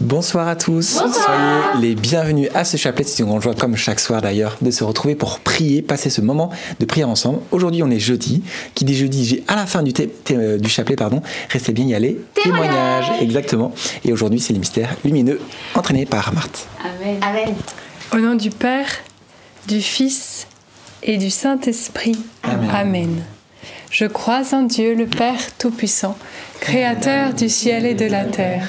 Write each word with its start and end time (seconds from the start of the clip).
Bonsoir 0.00 0.46
à 0.46 0.54
tous, 0.54 0.98
soyez 0.98 1.80
les 1.80 1.94
bienvenus 1.94 2.50
à 2.54 2.64
ce 2.64 2.76
chapelet. 2.76 3.04
C'est 3.04 3.22
une 3.22 3.28
grande 3.28 3.42
joie, 3.42 3.54
comme 3.54 3.74
chaque 3.74 3.98
soir 3.98 4.22
d'ailleurs, 4.22 4.56
de 4.60 4.70
se 4.70 4.84
retrouver 4.84 5.14
pour 5.14 5.40
prier, 5.40 5.82
passer 5.82 6.08
ce 6.08 6.20
moment 6.20 6.50
de 6.78 6.84
prière 6.84 7.08
ensemble. 7.08 7.40
Aujourd'hui, 7.50 7.82
on 7.82 7.90
est 7.90 7.98
jeudi. 7.98 8.42
Qui 8.74 8.84
dit 8.84 8.94
jeudi, 8.94 9.24
j'ai 9.24 9.44
à 9.48 9.56
la 9.56 9.66
fin 9.66 9.82
du, 9.82 9.92
euh, 10.30 10.58
du 10.58 10.68
chapelet, 10.68 10.94
pardon, 10.94 11.20
restez 11.48 11.72
bien 11.72 11.86
y 11.86 11.94
aller. 11.94 12.20
Témoignage. 12.34 13.06
Exactement. 13.20 13.72
Et 14.04 14.12
aujourd'hui, 14.12 14.38
c'est 14.40 14.52
les 14.52 14.58
mystères 14.60 14.94
lumineux 15.04 15.40
entraînés 15.74 16.06
par 16.06 16.32
Marthe. 16.32 16.68
Amen. 16.80 17.18
Amen. 17.22 17.54
Au 18.12 18.18
nom 18.18 18.34
du 18.34 18.50
Père, 18.50 18.86
du 19.66 19.80
Fils 19.80 20.46
et 21.02 21.16
du 21.16 21.30
Saint-Esprit. 21.30 22.18
Amen. 22.44 22.70
Amen. 22.72 23.22
Je 23.90 24.04
crois 24.04 24.42
en 24.52 24.62
Dieu, 24.62 24.94
le 24.94 25.06
Père 25.06 25.40
Tout-Puissant, 25.58 26.16
Créateur 26.60 27.32
du 27.34 27.48
ciel 27.48 27.86
et 27.86 27.94
de 27.94 28.06
la 28.06 28.24
terre 28.24 28.68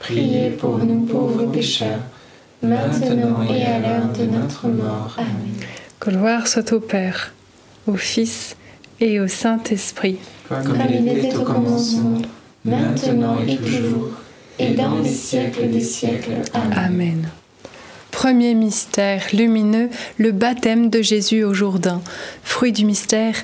priez 0.00 0.50
pour 0.50 0.78
nous 0.78 1.02
pauvres 1.02 1.46
pécheurs, 1.46 2.00
maintenant 2.62 3.42
et 3.48 3.62
à 3.64 3.78
l'heure 3.78 4.08
de 4.18 4.24
notre 4.24 4.66
mort. 4.66 5.14
Amen. 5.16 5.54
Gloire 6.00 6.48
soit 6.48 6.72
au 6.72 6.80
Père, 6.80 7.32
au 7.86 7.94
Fils 7.94 8.56
et 9.00 9.20
au 9.20 9.28
Saint-Esprit. 9.28 10.18
Comme, 10.48 10.78
il 10.90 11.08
était 11.08 11.36
au 11.36 11.44
commencement, 11.44 12.20
maintenant 12.64 13.36
et 13.46 13.56
toujours, 13.56 14.10
et 14.58 14.70
dans 14.70 14.98
les 14.98 15.08
siècles 15.08 15.70
des 15.70 15.80
siècles. 15.80 16.32
Amen. 16.52 16.72
Amen. 16.76 17.28
Premier 18.10 18.54
mystère 18.54 19.22
lumineux, 19.32 19.88
le 20.18 20.32
baptême 20.32 20.90
de 20.90 21.00
Jésus 21.00 21.44
au 21.44 21.54
Jourdain. 21.54 22.02
Fruit 22.42 22.72
du 22.72 22.84
mystère, 22.84 23.36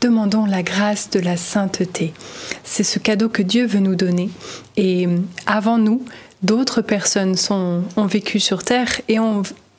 demandons 0.00 0.46
la 0.46 0.62
grâce 0.62 1.10
de 1.10 1.20
la 1.20 1.36
sainteté. 1.36 2.12
C'est 2.64 2.84
ce 2.84 2.98
cadeau 2.98 3.28
que 3.28 3.42
Dieu 3.42 3.66
veut 3.66 3.80
nous 3.80 3.96
donner. 3.96 4.30
Et 4.76 5.06
avant 5.46 5.78
nous, 5.78 6.04
d'autres 6.42 6.82
personnes 6.82 7.36
ont 7.50 8.06
vécu 8.06 8.40
sur 8.40 8.62
terre 8.62 9.00
et 9.08 9.18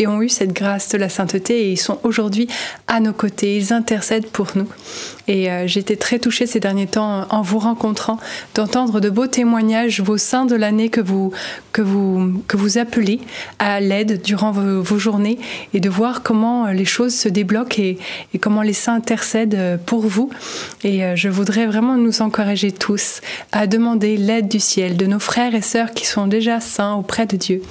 et 0.02 0.08
ont 0.08 0.22
eu 0.24 0.30
cette 0.30 0.52
grâce 0.52 0.90
de 0.90 0.98
la 0.98 1.10
sainteté 1.10 1.68
et 1.68 1.72
ils 1.74 1.78
sont 1.78 2.00
aujourd'hui 2.04 2.48
à 2.88 3.00
nos 3.00 3.14
côtés, 3.14 3.56
ils 3.56 3.72
intercèdent 3.72 4.28
pour 4.28 4.48
nous. 4.56 4.68
Et 5.32 5.50
euh, 5.50 5.66
j'étais 5.66 5.96
très 5.96 6.20
touchée 6.20 6.46
ces 6.46 6.60
derniers 6.60 6.88
temps 6.88 7.26
en 7.30 7.42
vous 7.42 7.58
rencontrant, 7.58 8.20
d'entendre 8.54 9.00
de 9.00 9.10
beaux 9.10 9.28
témoignages, 9.28 10.02
vos 10.02 10.18
saints 10.18 10.46
de 10.46 10.56
l'année 10.56 10.90
que 10.90 11.00
vous, 11.00 11.32
que, 11.72 11.82
vous, 11.82 12.44
que 12.50 12.58
vous 12.58 12.78
appelez 12.78 13.22
à 13.58 13.80
l'aide 13.80 14.22
durant 14.22 14.52
vos, 14.52 15.00
journées 15.00 15.40
et 15.74 15.80
de 15.80 15.90
voir 15.90 16.22
comment 16.22 16.66
euh, 16.66 16.74
les 16.74 16.84
choses 16.84 17.16
se 17.16 17.30
débloquent 17.30 17.80
et, 17.80 17.98
et 18.34 18.40
comment 18.40 18.62
les 18.62 18.74
saints 18.74 18.96
intercèdent 18.96 19.56
euh, 19.56 19.78
pour 19.78 20.02
vous. 20.02 20.30
Et 20.84 21.16
je 21.16 21.30
voudrais 21.30 21.66
vraiment 21.66 21.96
nous 21.96 22.22
encourager 22.22 22.74
tous 22.74 23.22
à 23.54 23.68
demander 23.68 24.18
l'aide 24.18 24.50
du 24.50 24.60
ciel 24.60 24.98
de 24.98 25.06
nos 25.06 25.20
frères 25.20 25.56
et 25.56 25.62
sœurs 25.62 25.92
qui 25.92 26.06
sont 26.06 26.28
déjà 26.28 26.60
saints 26.60 26.96
auprès 26.96 27.26
de 27.26 27.38
Dieu, 27.38 27.62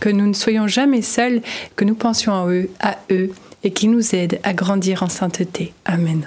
que 0.00 0.10
nous 0.10 0.26
ne 0.26 0.34
soyons 0.34 0.66
jamais 0.66 1.00
seuls, 1.00 1.40
que 1.76 1.86
nous 1.86 1.94
pensions 1.94 2.34
à 2.34 2.46
eux, 2.48 2.68
à 2.80 2.98
eux 3.10 3.30
et 3.64 3.70
qui 3.70 3.88
nous 3.88 4.14
aident 4.14 4.38
à 4.42 4.52
grandir 4.52 5.02
en 5.02 5.08
sainteté. 5.08 5.72
Amen. 5.86 6.26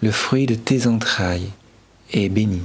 le 0.00 0.10
fruit 0.10 0.46
de 0.46 0.54
tes 0.54 0.86
entrailles, 0.86 1.50
est 2.12 2.28
béni. 2.28 2.62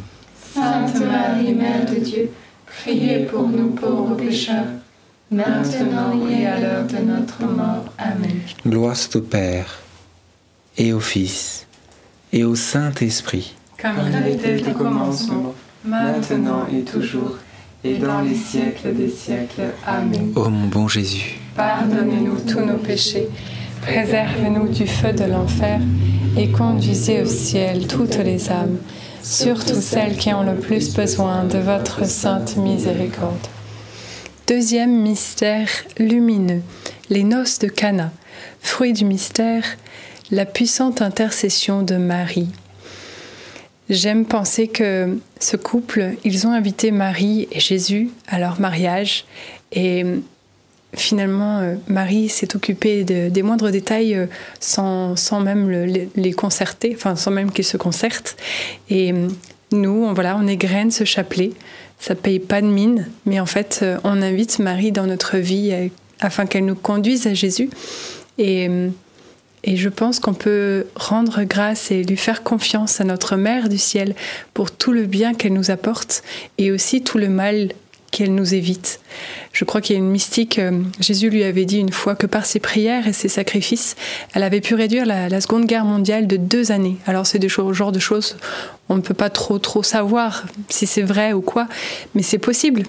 Sainte 0.54 1.00
Marie, 1.00 1.54
Mère 1.54 1.86
de 1.86 1.96
Dieu, 1.96 2.30
priez 2.66 3.26
pour 3.26 3.48
nous 3.48 3.70
pauvres 3.72 4.16
pécheurs, 4.16 4.66
maintenant 5.32 6.14
et 6.30 6.46
à 6.46 6.60
l'heure 6.60 6.86
de 6.86 6.98
notre 6.98 7.44
mort. 7.44 7.86
Amen. 7.98 8.40
Gloire 8.66 8.96
au 9.16 9.20
Père, 9.20 9.80
et 10.78 10.94
au 10.94 11.00
Fils, 11.00 11.66
et 12.32 12.44
au 12.44 12.56
Saint-Esprit, 12.56 13.56
Comme 13.82 13.98
il 14.08 14.34
était 14.34 14.70
au 14.70 14.74
commencement, 14.74 15.54
maintenant 15.84 16.68
et 16.72 16.84
toujours, 16.84 17.38
et 17.84 17.96
dans 17.96 18.22
les 18.22 18.36
siècles 18.36 18.94
des 18.96 19.10
siècles. 19.10 19.74
Amen. 19.86 20.32
ô 20.36 20.50
mon 20.50 20.68
bon 20.68 20.88
Jésus. 20.88 21.40
Pardonnez-nous 21.56 22.40
tous 22.50 22.62
nos 22.62 22.78
péchés, 22.78 23.28
préservez-nous 23.86 24.70
du 24.70 24.88
feu 24.88 25.12
de 25.12 25.26
l'enfer, 25.26 25.80
et 26.38 26.50
conduisez 26.52 27.22
au 27.22 27.26
ciel 27.26 27.86
toutes 27.88 28.18
les 28.18 28.50
âmes, 28.50 28.78
surtout 29.22 29.82
celles 29.82 30.18
qui 30.18 30.34
ont 30.34 30.44
le 30.44 30.56
plus 30.56 30.96
besoin 30.96 31.44
de 31.44 31.58
votre 31.58 32.06
sainte 32.06 32.58
miséricorde. 32.58 33.48
Deuxième 34.48 35.02
mystère 35.02 35.70
lumineux, 36.00 36.62
les 37.10 37.24
noces 37.24 37.60
de 37.60 37.68
Cana. 37.68 38.12
Fruit 38.62 38.94
du 38.94 39.06
mystère, 39.06 39.64
la 40.32 40.46
puissante 40.46 41.02
intercession 41.02 41.82
de 41.82 41.96
Marie. 41.96 42.50
J'aime 43.90 44.26
penser 44.26 44.70
que 44.70 45.20
ce 45.40 45.58
couple, 45.58 46.16
ils 46.24 46.48
ont 46.48 46.52
invité 46.52 46.92
Marie 46.92 47.48
et 47.52 47.60
Jésus 47.60 48.10
à 48.28 48.40
leur 48.40 48.60
mariage 48.60 49.26
et 49.74 50.06
finalement, 50.96 51.60
euh, 51.60 51.76
Marie 51.88 52.30
s'est 52.30 52.56
occupée 52.56 53.04
de- 53.04 53.30
des 53.30 53.42
moindres 53.44 53.72
détails 53.72 54.16
euh, 54.16 54.26
sans, 54.60 55.16
sans 55.16 55.40
même 55.40 55.70
le- 55.70 56.08
les, 56.16 56.34
concerter, 56.34 56.94
enfin 56.96 57.16
sans 57.16 57.32
même 57.32 57.52
qu'ils 57.52 57.66
se 57.66 57.78
concertent. 57.78 58.36
Et 58.90 59.12
euh, 59.14 59.28
nous, 59.72 60.04
on, 60.06 60.14
voilà, 60.14 60.38
on 60.38 60.48
égrène 60.48 60.92
ce 60.92 61.04
chapelet. 61.06 61.52
Ça 62.00 62.16
paye 62.16 62.40
pas 62.40 62.62
de 62.62 62.68
mine, 62.68 63.08
mais 63.26 63.40
en 63.40 63.46
fait, 63.46 63.86
on 64.04 64.22
invite 64.22 64.60
Marie 64.60 64.92
dans 64.92 65.06
notre 65.08 65.38
vie 65.38 65.74
afin 66.20 66.46
qu'elle 66.46 66.66
nous 66.66 66.76
conduise 66.76 67.28
à 67.28 67.34
Jésus. 67.34 67.70
Et, 68.38 68.68
et 69.64 69.78
je 69.78 69.88
pense 69.88 70.20
qu'on 70.20 70.34
peut 70.34 70.88
rendre 70.96 71.44
grâce 71.44 71.92
et 71.92 72.04
lui 72.04 72.18
faire 72.18 72.44
confiance 72.44 73.00
à 73.00 73.06
notre 73.06 73.38
Mère 73.38 73.70
du 73.70 73.78
ciel 73.78 74.16
pour 74.54 74.70
tout 74.72 74.92
le 74.92 75.06
bien 75.06 75.34
qu'elle 75.34 75.54
nous 75.54 75.72
apporte 75.72 76.24
et 76.58 76.72
aussi 76.72 77.02
tout 77.04 77.18
le 77.18 77.30
mal 77.30 77.70
qu'elle 78.14 78.34
nous 78.34 78.54
évite. 78.54 79.02
Je 79.52 79.66
crois 79.66 79.82
qu'il 79.82 79.96
y 79.96 79.98
a 79.98 80.00
une 80.00 80.10
mystique, 80.10 80.60
euh, 80.60 80.84
Jésus 81.00 81.30
lui 81.30 81.44
avait 81.44 81.66
dit 81.66 81.80
une 81.80 81.92
fois 81.92 82.16
que 82.16 82.28
par 82.28 82.46
ses 82.46 82.60
prières 82.60 83.08
et 83.08 83.14
ses 83.14 83.28
sacrifices, 83.28 83.96
elle 84.34 84.44
avait 84.44 84.62
pu 84.62 84.76
réduire 84.76 85.06
la, 85.06 85.42
Seconde 85.42 85.66
Guerre 85.66 85.84
mondiale 85.84 86.28
de 86.28 86.38
deux 86.38 86.72
années. 86.72 86.98
Alors 87.08 87.26
c'est 87.26 87.40
des 87.40 87.50
genre 87.50 87.92
de 87.92 88.00
choses, 88.00 88.38
on 88.88 88.96
ne 88.96 89.02
peut 89.02 89.16
pas 89.16 89.32
trop 89.32 89.58
trop 89.58 89.82
savoir 89.82 90.46
si 90.70 90.86
c'est 90.86 91.02
vrai 91.02 91.34
ou 91.34 91.42
quoi, 91.42 91.68
mais 92.14 92.22
c'est 92.22 92.38
possible. 92.38 92.84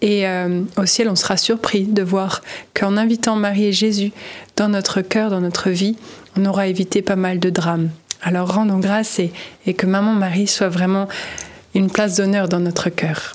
Et 0.00 0.26
euh, 0.26 0.62
au 0.78 0.86
ciel, 0.86 1.08
on 1.08 1.16
sera 1.16 1.36
surpris 1.36 1.84
de 1.84 2.02
voir 2.02 2.40
qu'en 2.74 2.96
invitant 2.96 3.36
Marie 3.36 3.66
et 3.66 3.72
Jésus 3.72 4.10
dans 4.56 4.68
notre 4.68 5.02
cœur, 5.02 5.30
dans 5.30 5.40
notre 5.40 5.68
vie, 5.68 5.96
on 6.36 6.46
aura 6.46 6.66
évité 6.66 7.02
pas 7.02 7.16
mal 7.16 7.38
de 7.38 7.50
drames. 7.50 7.90
Alors 8.22 8.54
rendons 8.54 8.78
grâce 8.78 9.18
et, 9.18 9.32
et 9.66 9.74
que 9.74 9.86
Maman 9.86 10.14
Marie 10.14 10.46
soit 10.46 10.68
vraiment 10.68 11.08
une 11.74 11.90
place 11.90 12.16
d'honneur 12.16 12.48
dans 12.48 12.60
notre 12.60 12.88
cœur. 12.88 13.34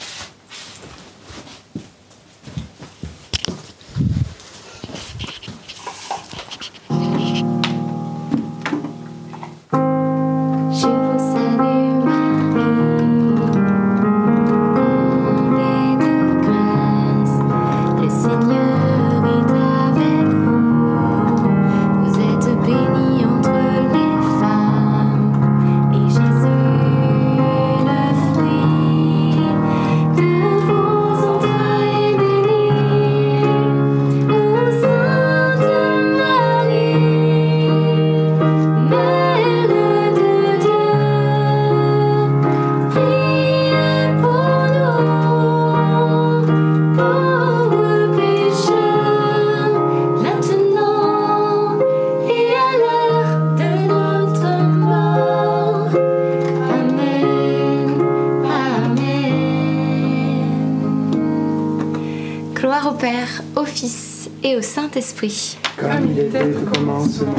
Et 64.43 64.55
au 64.55 64.61
Saint-Esprit. 64.61 65.57
Comme 65.77 66.11
il 66.11 66.19
était 66.19 66.43
au 66.43 66.69
commencement, 66.73 67.35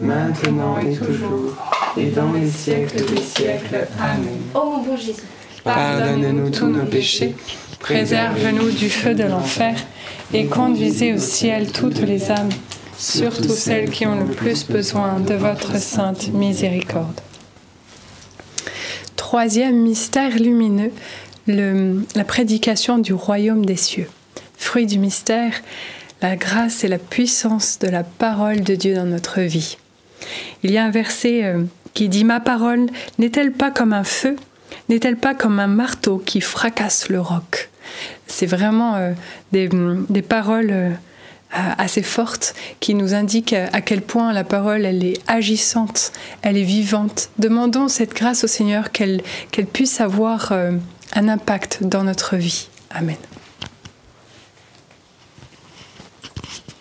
maintenant 0.00 0.78
et 0.78 0.94
toujours, 0.94 1.54
et 1.96 2.06
dans 2.06 2.32
les 2.32 2.48
siècles 2.50 3.04
des 3.04 3.20
siècles. 3.22 3.86
Amen. 4.00 4.38
Ô 4.54 4.64
mon 4.64 4.82
bon 4.82 4.96
Jésus. 4.96 5.22
Pardonne-nous 5.64 6.50
tous 6.50 6.68
nos 6.68 6.84
péchés, 6.84 7.34
préserve-nous 7.80 8.70
du 8.70 8.88
feu 8.88 9.14
de 9.14 9.24
l'enfer, 9.24 9.74
et 10.32 10.46
conduisez 10.46 11.12
au 11.14 11.18
ciel 11.18 11.72
toutes 11.72 11.98
les 12.00 12.30
âmes, 12.30 12.50
surtout 12.96 13.48
celles 13.48 13.90
qui 13.90 14.06
ont 14.06 14.16
le 14.20 14.26
plus 14.26 14.66
besoin 14.68 15.18
de 15.18 15.34
votre 15.34 15.76
sainte 15.78 16.32
miséricorde. 16.32 17.20
Troisième 19.16 19.76
mystère 19.82 20.36
lumineux, 20.38 20.92
le- 21.48 22.04
la 22.14 22.24
prédication 22.24 22.98
du 22.98 23.12
royaume 23.12 23.64
des 23.66 23.76
cieux. 23.76 24.08
Fruit 24.56 24.86
du 24.86 24.98
mystère, 24.98 25.52
la 26.22 26.36
grâce 26.36 26.84
et 26.84 26.88
la 26.88 26.98
puissance 26.98 27.78
de 27.78 27.88
la 27.88 28.02
parole 28.02 28.62
de 28.62 28.74
Dieu 28.74 28.94
dans 28.94 29.04
notre 29.04 29.40
vie. 29.40 29.76
Il 30.62 30.70
y 30.70 30.78
a 30.78 30.84
un 30.84 30.90
verset 30.90 31.44
euh, 31.44 31.62
qui 31.94 32.08
dit 32.08 32.24
Ma 32.24 32.40
parole 32.40 32.86
n'est-elle 33.18 33.52
pas 33.52 33.70
comme 33.70 33.92
un 33.92 34.04
feu? 34.04 34.36
N'est-elle 34.88 35.16
pas 35.16 35.34
comme 35.34 35.60
un 35.60 35.66
marteau 35.66 36.18
qui 36.18 36.40
fracasse 36.40 37.08
le 37.08 37.20
roc? 37.20 37.70
C'est 38.26 38.46
vraiment 38.46 38.96
euh, 38.96 39.12
des, 39.52 40.22
paroles 40.22 40.70
euh, 40.70 40.90
assez 41.52 42.02
fortes 42.02 42.54
qui 42.80 42.94
nous 42.94 43.14
indiquent 43.14 43.52
à 43.54 43.80
quel 43.80 44.02
point 44.02 44.32
la 44.32 44.44
parole 44.44 44.84
elle 44.84 45.04
est 45.04 45.20
agissante, 45.28 46.12
elle 46.42 46.56
est 46.56 46.64
vivante. 46.64 47.30
Demandons 47.38 47.88
cette 47.88 48.14
grâce 48.14 48.42
au 48.44 48.48
Seigneur 48.48 48.90
qu'elle 48.90 49.22
puisse 49.72 50.00
avoir 50.00 50.52
un 50.52 51.28
impact 51.28 51.78
dans 51.82 52.02
notre 52.02 52.36
vie. 52.36 52.68
Amen. 52.90 53.16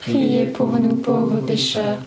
priez 0.00 0.46
pour 0.46 0.68
nous 0.68 0.96
pauvres 0.96 1.40
pécheurs, 1.46 1.98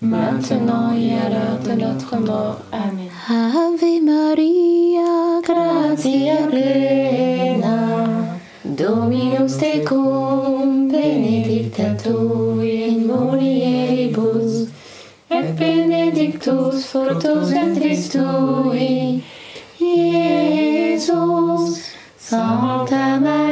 maintenant 0.00 0.92
et 0.92 1.12
à 1.14 1.28
l'heure 1.28 1.58
de 1.64 1.72
notre 1.72 2.16
mort. 2.16 2.58
Amen. 2.72 3.08
Ave 3.28 4.00
Maria, 4.02 5.40
gratia 5.42 6.46
plena, 6.50 8.38
Dominus 8.64 9.56
tecum, 9.58 10.88
benedicta 10.88 11.94
tu 12.02 12.60
in 12.60 13.06
mulieribus, 13.06 14.66
et 15.30 15.52
benedictus 15.56 16.84
fructus 16.86 17.50
ventris 17.50 18.08
tui, 18.10 19.22
Iesus. 19.80 21.80
Sancta 22.18 23.18
Maria, 23.20 23.51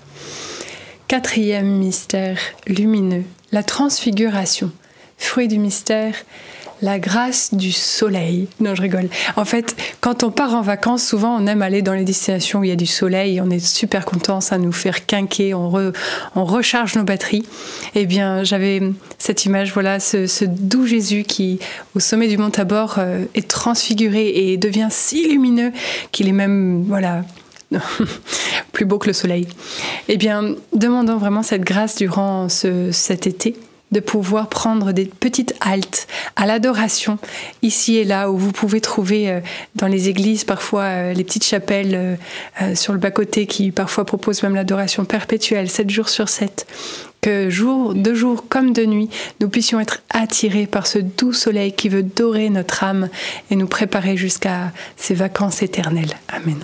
Quatrième 1.11 1.67
mystère 1.67 2.37
lumineux, 2.67 3.23
la 3.51 3.63
transfiguration. 3.63 4.71
Fruit 5.17 5.49
du 5.49 5.59
mystère, 5.59 6.15
la 6.81 6.99
grâce 6.99 7.53
du 7.53 7.73
soleil. 7.73 8.47
Non, 8.61 8.75
je 8.75 8.81
rigole. 8.81 9.09
En 9.35 9.43
fait, 9.43 9.75
quand 9.99 10.23
on 10.23 10.31
part 10.31 10.55
en 10.55 10.61
vacances, 10.61 11.05
souvent 11.05 11.35
on 11.35 11.47
aime 11.47 11.63
aller 11.63 11.81
dans 11.81 11.91
les 11.91 12.05
destinations 12.05 12.59
où 12.59 12.63
il 12.63 12.69
y 12.69 12.71
a 12.71 12.77
du 12.77 12.85
soleil. 12.85 13.41
On 13.41 13.49
est 13.49 13.59
super 13.59 14.05
content, 14.05 14.39
ça 14.39 14.57
nous 14.57 14.71
fait 14.71 15.05
quinquer, 15.05 15.53
on, 15.53 15.69
re- 15.69 15.93
on 16.37 16.45
recharge 16.45 16.95
nos 16.95 17.03
batteries. 17.03 17.43
Eh 17.93 18.05
bien, 18.05 18.45
j'avais 18.45 18.81
cette 19.17 19.43
image, 19.43 19.73
voilà, 19.73 19.99
ce, 19.99 20.27
ce 20.27 20.45
doux 20.45 20.85
Jésus 20.85 21.23
qui, 21.23 21.59
au 21.93 21.99
sommet 21.99 22.29
du 22.29 22.37
mont 22.37 22.51
Tabor, 22.51 22.95
euh, 22.99 23.25
est 23.35 23.49
transfiguré 23.49 24.29
et 24.29 24.55
devient 24.55 24.87
si 24.89 25.27
lumineux 25.27 25.73
qu'il 26.13 26.29
est 26.29 26.31
même, 26.31 26.85
voilà, 26.87 27.25
plus 28.71 28.85
beau 28.85 28.97
que 28.97 29.07
le 29.07 29.13
soleil. 29.13 29.47
Eh 30.07 30.17
bien, 30.17 30.55
demandons 30.73 31.17
vraiment 31.17 31.43
cette 31.43 31.63
grâce 31.63 31.95
durant 31.95 32.49
ce- 32.49 32.91
cet 32.91 33.27
été 33.27 33.55
de 33.91 33.99
pouvoir 33.99 34.47
prendre 34.47 34.93
des 34.93 35.05
petites 35.05 35.53
haltes 35.59 36.07
à 36.37 36.45
l'adoration 36.45 37.19
ici 37.61 37.97
et 37.97 38.05
là 38.05 38.31
où 38.31 38.37
vous 38.37 38.53
pouvez 38.53 38.79
trouver 38.79 39.29
euh, 39.29 39.41
dans 39.75 39.87
les 39.87 40.07
églises 40.07 40.45
parfois 40.45 40.83
euh, 40.83 41.13
les 41.13 41.23
petites 41.25 41.43
chapelles 41.43 42.17
euh, 42.61 42.75
sur 42.75 42.93
le 42.93 42.99
bas-côté 42.99 43.47
qui 43.47 43.71
parfois 43.71 44.05
proposent 44.05 44.43
même 44.43 44.55
l'adoration 44.55 45.03
perpétuelle 45.03 45.69
7 45.69 45.89
jours 45.89 46.07
sur 46.07 46.29
7 46.29 46.65
que 47.19 47.49
jour 47.49 47.93
de 47.93 48.13
jour 48.13 48.45
comme 48.47 48.71
de 48.71 48.85
nuit 48.85 49.09
nous 49.41 49.49
puissions 49.49 49.79
être 49.81 50.01
attirés 50.09 50.67
par 50.67 50.87
ce 50.87 50.99
doux 50.99 51.33
soleil 51.33 51.73
qui 51.73 51.89
veut 51.89 52.03
dorer 52.03 52.49
notre 52.49 52.85
âme 52.85 53.09
et 53.49 53.57
nous 53.57 53.67
préparer 53.67 54.15
jusqu'à 54.15 54.71
ces 54.95 55.13
vacances 55.15 55.61
éternelles. 55.63 56.15
Amen 56.29 56.63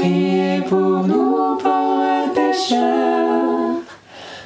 priez 0.00 0.62
pour 0.68 1.06
nous 1.06 1.56
pauvres 1.58 2.32
pécheurs, 2.34 3.82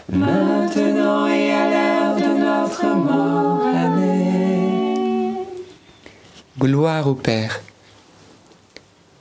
maintenant 0.08 1.26
et 1.28 1.52
à 1.52 1.70
l'heure 1.70 2.16
de 2.16 2.30
notre 2.38 2.86
mort. 2.96 3.62
Amen. 3.66 5.36
Gloire 6.58 7.06
au 7.08 7.14
Père, 7.14 7.60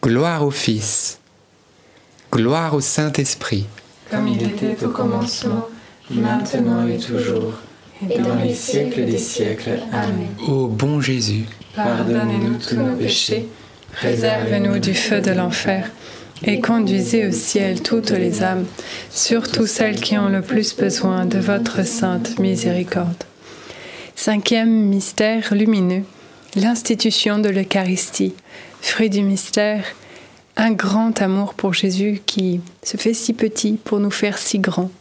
gloire 0.01 0.43
au 0.43 0.51
Fils, 0.51 1.19
gloire 2.31 2.73
au 2.73 2.81
Saint-Esprit, 2.81 3.67
Comme 4.09 4.27
il 4.27 4.41
était 4.43 4.83
au 4.83 4.89
commencement, 4.89 5.67
maintenant 6.09 6.87
et 6.87 6.97
toujours, 6.97 7.53
et 8.09 8.17
dans 8.19 8.35
les 8.35 8.55
siècles 8.55 9.05
des 9.05 9.19
siècles. 9.19 9.79
Amen. 9.91 10.29
Ô 10.47 10.67
bon 10.67 10.99
Jésus, 10.99 11.45
Pardonnez-nous 11.75 12.57
tous 12.57 12.75
nos 12.75 12.95
péchés, 12.95 13.47
préservez-nous 13.93 14.79
du 14.79 14.93
feu 14.95 15.21
de 15.21 15.31
l'enfer, 15.31 15.89
et 16.45 16.59
conduisez 16.59 17.27
au 17.27 17.31
ciel 17.31 17.81
toutes 17.81 18.11
les 18.11 18.43
âmes, 18.43 18.65
surtout 19.09 19.67
celles 19.67 19.99
qui 19.99 20.17
ont 20.17 20.29
le 20.29 20.41
plus 20.41 20.75
besoin 20.75 21.25
de 21.25 21.39
votre 21.39 21.85
sainte 21.85 22.39
miséricorde. 22.39 23.23
Cinquième 24.15 24.87
mystère 24.87 25.53
lumineux, 25.53 26.03
l'institution 26.55 27.39
de 27.39 27.49
l'Eucharistie, 27.49 28.33
fruit 28.81 29.09
du 29.09 29.23
mystère, 29.23 29.83
un 30.55 30.71
grand 30.71 31.21
amour 31.21 31.53
pour 31.53 31.73
Jésus 31.73 32.21
qui 32.25 32.61
se 32.83 32.97
fait 32.97 33.13
si 33.13 33.33
petit 33.33 33.79
pour 33.83 33.99
nous 33.99 34.11
faire 34.11 34.37
si 34.37 34.59
grands. 34.59 34.91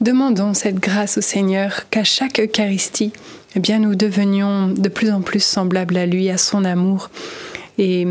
Demandons 0.00 0.54
cette 0.54 0.78
grâce 0.78 1.18
au 1.18 1.20
Seigneur 1.20 1.88
qu'à 1.90 2.04
chaque 2.04 2.38
Eucharistie, 2.38 3.12
eh 3.56 3.60
bien, 3.60 3.80
nous 3.80 3.96
devenions 3.96 4.68
de 4.68 4.88
plus 4.88 5.10
en 5.10 5.22
plus 5.22 5.42
semblables 5.42 5.96
à 5.96 6.06
lui, 6.06 6.30
à 6.30 6.38
son 6.38 6.64
amour. 6.64 7.10
Et 7.78 8.06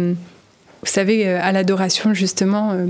vous 0.82 0.92
savez, 0.92 1.28
euh, 1.28 1.40
à 1.42 1.52
l'adoration, 1.52 2.14
justement, 2.14 2.72
euh, 2.72 2.86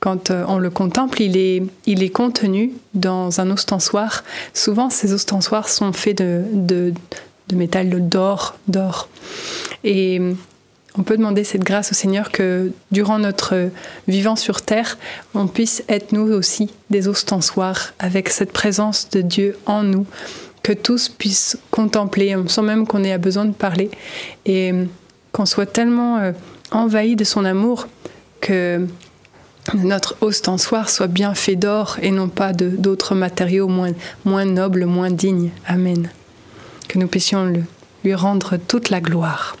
quand 0.00 0.30
euh, 0.30 0.44
on 0.48 0.58
le 0.58 0.70
contemple, 0.70 1.22
il 1.22 1.36
est, 1.36 1.62
il 1.86 2.02
est 2.02 2.10
contenu 2.10 2.72
dans 2.94 3.40
un 3.40 3.50
ostensoir. 3.50 4.24
Souvent, 4.54 4.90
ces 4.90 5.12
ostensoirs 5.12 5.68
sont 5.68 5.92
faits 5.92 6.18
de, 6.18 6.44
de, 6.52 6.92
de 7.48 7.56
métal 7.56 8.08
d'or, 8.08 8.56
d'or. 8.68 9.08
Et 9.84 10.20
on 10.98 11.02
peut 11.02 11.16
demander 11.16 11.44
cette 11.44 11.64
grâce 11.64 11.90
au 11.90 11.94
Seigneur 11.94 12.30
que 12.30 12.72
durant 12.90 13.18
notre 13.18 13.70
vivant 14.08 14.36
sur 14.36 14.62
terre, 14.62 14.96
on 15.34 15.46
puisse 15.46 15.82
être 15.88 16.12
nous 16.12 16.32
aussi 16.32 16.70
des 16.90 17.08
ostensoirs 17.08 17.92
avec 17.98 18.28
cette 18.30 18.52
présence 18.52 19.10
de 19.10 19.20
Dieu 19.20 19.58
en 19.66 19.82
nous, 19.82 20.06
que 20.62 20.72
tous 20.72 21.08
puissent 21.08 21.58
contempler 21.70 22.34
sans 22.46 22.62
même 22.62 22.86
qu'on 22.86 23.04
ait 23.04 23.18
besoin 23.18 23.44
de 23.44 23.52
parler 23.52 23.90
et 24.46 24.72
qu'on 25.32 25.46
soit 25.46 25.66
tellement 25.66 26.32
envahi 26.70 27.16
de 27.16 27.24
son 27.24 27.44
amour 27.44 27.88
que 28.40 28.86
notre 29.74 30.16
ostensoir 30.20 30.90
soit 30.90 31.06
bien 31.06 31.34
fait 31.34 31.56
d'or 31.56 31.96
et 32.02 32.10
non 32.10 32.28
pas 32.28 32.52
d'autres 32.52 33.14
matériaux 33.14 33.68
moins, 33.68 34.44
nobles, 34.44 34.86
moins 34.86 35.10
dignes. 35.10 35.50
Amen. 35.66 36.10
Que 36.88 36.98
nous 36.98 37.08
puissions 37.08 37.52
lui 38.04 38.14
rendre 38.14 38.56
toute 38.56 38.90
la 38.90 39.00
gloire. 39.00 39.56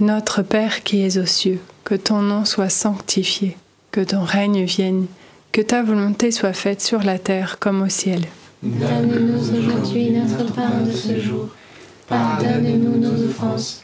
Notre 0.00 0.42
Père 0.42 0.82
qui 0.82 1.02
es 1.02 1.18
aux 1.18 1.26
cieux, 1.26 1.60
que 1.84 1.94
ton 1.94 2.20
nom 2.20 2.44
soit 2.44 2.68
sanctifié, 2.68 3.56
que 3.92 4.00
ton 4.00 4.22
règne 4.24 4.64
vienne, 4.64 5.06
que 5.52 5.62
ta 5.62 5.82
volonté 5.82 6.32
soit 6.32 6.52
faite 6.52 6.82
sur 6.82 7.02
la 7.04 7.18
terre 7.18 7.58
comme 7.60 7.82
au 7.82 7.88
ciel. 7.88 8.24
Donne-nous 8.62 9.56
aujourd'hui 9.56 10.10
notre 10.10 10.84
de 10.84 10.90
ce 10.90 11.20
jour. 11.20 11.48
Pardonne-nous 12.08 12.98
nos 12.98 13.24
offenses, 13.24 13.83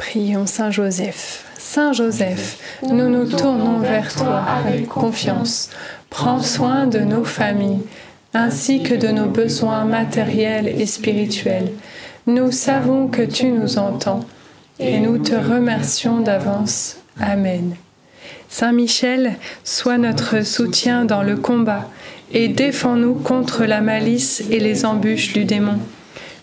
Prions 0.00 0.46
Saint 0.46 0.70
Joseph. 0.70 1.44
Saint 1.58 1.92
Joseph, 1.92 2.58
nous 2.82 3.10
nous 3.10 3.26
tournons 3.26 3.80
vers 3.80 4.10
toi 4.14 4.38
avec 4.38 4.88
confiance. 4.88 5.68
Prends 6.08 6.40
soin 6.40 6.86
de 6.86 7.00
nos 7.00 7.22
familles, 7.22 7.82
ainsi 8.32 8.82
que 8.82 8.94
de 8.94 9.08
nos 9.08 9.26
besoins 9.26 9.84
matériels 9.84 10.68
et 10.68 10.86
spirituels. 10.86 11.70
Nous 12.26 12.50
savons 12.50 13.08
que 13.08 13.20
tu 13.20 13.48
nous 13.48 13.76
entends 13.76 14.24
et 14.78 15.00
nous 15.00 15.18
te 15.18 15.34
remercions 15.34 16.20
d'avance. 16.20 16.96
Amen. 17.20 17.76
Saint 18.48 18.72
Michel, 18.72 19.34
sois 19.64 19.98
notre 19.98 20.46
soutien 20.46 21.04
dans 21.04 21.22
le 21.22 21.36
combat 21.36 21.90
et 22.32 22.48
défends-nous 22.48 23.16
contre 23.16 23.66
la 23.66 23.82
malice 23.82 24.42
et 24.50 24.60
les 24.60 24.86
embûches 24.86 25.34
du 25.34 25.44
démon. 25.44 25.78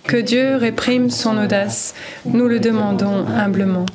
Que 0.08 0.16
Dieu 0.16 0.56
réprime 0.56 1.10
son 1.10 1.38
audace, 1.38 1.94
nous 2.24 2.48
le 2.48 2.62
demandons 2.62 3.28
humblement. 3.28 3.86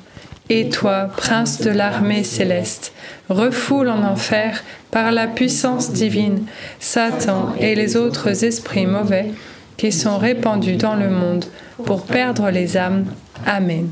Et 0.51 0.69
toi, 0.69 1.09
prince 1.17 1.63
de 1.63 1.71
l'armée 1.71 2.23
céleste, 2.23 2.93
refoule 3.31 3.89
en 3.89 4.03
enfer 4.03 4.63
par 4.91 5.11
la 5.11 5.27
puissance 5.27 5.91
divine 5.91 6.45
Satan 6.81 7.55
et 7.59 7.75
les 7.75 7.97
autres 7.97 8.45
esprits 8.45 8.85
mauvais 8.85 9.31
qui 9.79 9.91
sont 9.91 10.19
répandus 10.19 10.77
dans 10.77 10.97
le 10.97 11.09
monde 11.09 11.47
pour 11.83 12.05
perdre 12.05 12.51
les 12.51 12.77
âmes. 12.77 13.07
Amen. 13.47 13.89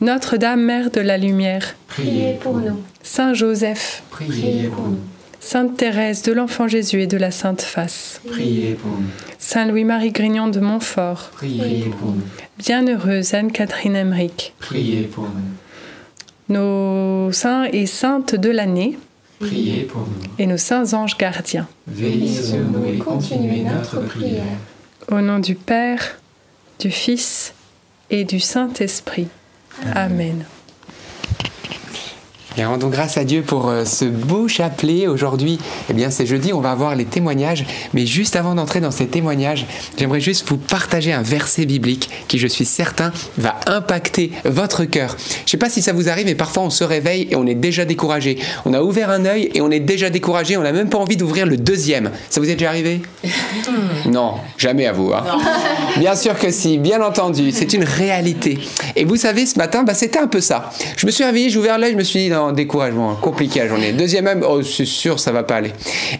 Notre-Dame, 0.00 0.62
Mère 0.62 0.90
de 0.90 1.02
la 1.02 1.18
Lumière, 1.18 1.74
Priez 1.88 2.38
pour 2.40 2.56
nous, 2.56 2.80
Saint 3.02 3.34
Joseph, 3.34 4.02
priez 4.10 4.68
pour 4.68 4.88
nous, 4.88 5.00
Sainte 5.46 5.76
Thérèse 5.76 6.22
de 6.22 6.32
l'Enfant 6.32 6.66
Jésus 6.66 7.02
et 7.02 7.06
de 7.06 7.16
la 7.16 7.30
Sainte 7.30 7.62
Face. 7.62 8.20
Priez 8.28 8.74
pour 8.74 8.90
nous. 8.90 9.06
Saint 9.38 9.64
Louis-Marie 9.66 10.10
Grignon 10.10 10.48
de 10.48 10.58
Montfort. 10.58 11.30
Priez 11.34 11.84
pour 12.00 12.10
nous. 12.10 12.22
Bienheureuse 12.58 13.32
Anne-Catherine 13.32 13.94
Emmerich. 13.94 14.54
Priez 14.58 15.02
pour 15.02 15.22
nous. 15.22 16.52
Nos 16.52 17.30
saints 17.30 17.68
et 17.72 17.86
saintes 17.86 18.34
de 18.34 18.50
l'année 18.50 18.98
Priez 19.38 19.84
pour 19.84 20.00
nous. 20.00 20.30
et 20.40 20.46
nos 20.48 20.56
saints 20.56 20.92
anges 20.94 21.16
gardiens. 21.16 21.68
Veillez 21.86 22.42
sur 22.42 22.58
nous 22.58 22.84
et 22.84 22.98
continuez 22.98 23.62
notre 23.62 24.00
prière. 24.00 24.42
Au 25.12 25.20
nom 25.20 25.38
du 25.38 25.54
Père, 25.54 26.18
du 26.80 26.90
Fils 26.90 27.54
et 28.10 28.24
du 28.24 28.40
Saint-Esprit. 28.40 29.28
Amen. 29.94 30.44
Et 32.58 32.64
rendons 32.64 32.88
grâce 32.88 33.18
à 33.18 33.24
Dieu 33.24 33.42
pour 33.42 33.68
euh, 33.68 33.84
ce 33.84 34.06
beau 34.06 34.48
chapelet. 34.48 35.06
Aujourd'hui, 35.08 35.58
eh 35.90 35.92
bien, 35.92 36.10
c'est 36.10 36.24
jeudi, 36.24 36.54
on 36.54 36.60
va 36.60 36.70
avoir 36.70 36.94
les 36.94 37.04
témoignages. 37.04 37.66
Mais 37.92 38.06
juste 38.06 38.34
avant 38.34 38.54
d'entrer 38.54 38.80
dans 38.80 38.90
ces 38.90 39.06
témoignages, 39.06 39.66
j'aimerais 39.98 40.20
juste 40.20 40.48
vous 40.48 40.56
partager 40.56 41.12
un 41.12 41.20
verset 41.20 41.66
biblique 41.66 42.08
qui, 42.28 42.38
je 42.38 42.46
suis 42.46 42.64
certain, 42.64 43.12
va 43.36 43.56
impacter 43.66 44.32
votre 44.46 44.84
cœur. 44.86 45.16
Je 45.18 45.42
ne 45.42 45.48
sais 45.48 45.56
pas 45.58 45.68
si 45.68 45.82
ça 45.82 45.92
vous 45.92 46.08
arrive, 46.08 46.24
mais 46.24 46.34
parfois 46.34 46.62
on 46.62 46.70
se 46.70 46.82
réveille 46.82 47.28
et 47.30 47.36
on 47.36 47.46
est 47.46 47.54
déjà 47.54 47.84
découragé. 47.84 48.38
On 48.64 48.72
a 48.72 48.80
ouvert 48.82 49.10
un 49.10 49.26
œil 49.26 49.50
et 49.52 49.60
on 49.60 49.70
est 49.70 49.80
déjà 49.80 50.08
découragé. 50.08 50.56
On 50.56 50.62
n'a 50.62 50.72
même 50.72 50.88
pas 50.88 50.98
envie 50.98 51.18
d'ouvrir 51.18 51.44
le 51.44 51.58
deuxième. 51.58 52.10
Ça 52.30 52.40
vous 52.40 52.48
est 52.48 52.54
déjà 52.54 52.70
arrivé? 52.70 53.02
Non, 54.06 54.34
jamais 54.56 54.86
à 54.86 54.92
vous. 54.92 55.12
hein. 55.12 55.24
Bien 55.98 56.14
sûr 56.14 56.38
que 56.38 56.50
si, 56.52 56.78
bien 56.78 57.02
entendu, 57.02 57.50
c'est 57.52 57.72
une 57.72 57.82
réalité. 57.82 58.58
Et 58.94 59.04
vous 59.04 59.16
savez, 59.16 59.46
ce 59.46 59.58
matin, 59.58 59.82
bah, 59.82 59.94
c'était 59.94 60.20
un 60.20 60.28
peu 60.28 60.40
ça. 60.40 60.70
Je 60.96 61.06
me 61.06 61.10
suis 61.10 61.24
réveillé, 61.24 61.50
j'ai 61.50 61.58
ouvert 61.58 61.76
l'œil, 61.76 61.92
je 61.92 61.96
me 61.96 62.04
suis 62.04 62.20
dit, 62.20 62.30
non, 62.30 62.45
découragement, 62.52 63.10
hein, 63.10 63.18
compliqué 63.20 63.60
la 63.60 63.68
journée. 63.68 63.92
Deuxième 63.92 64.26
homme, 64.26 64.44
oh, 64.48 64.62
c'est 64.62 64.84
sûr, 64.84 65.20
ça 65.20 65.32
va 65.32 65.42
pas 65.42 65.56
aller. 65.56 65.72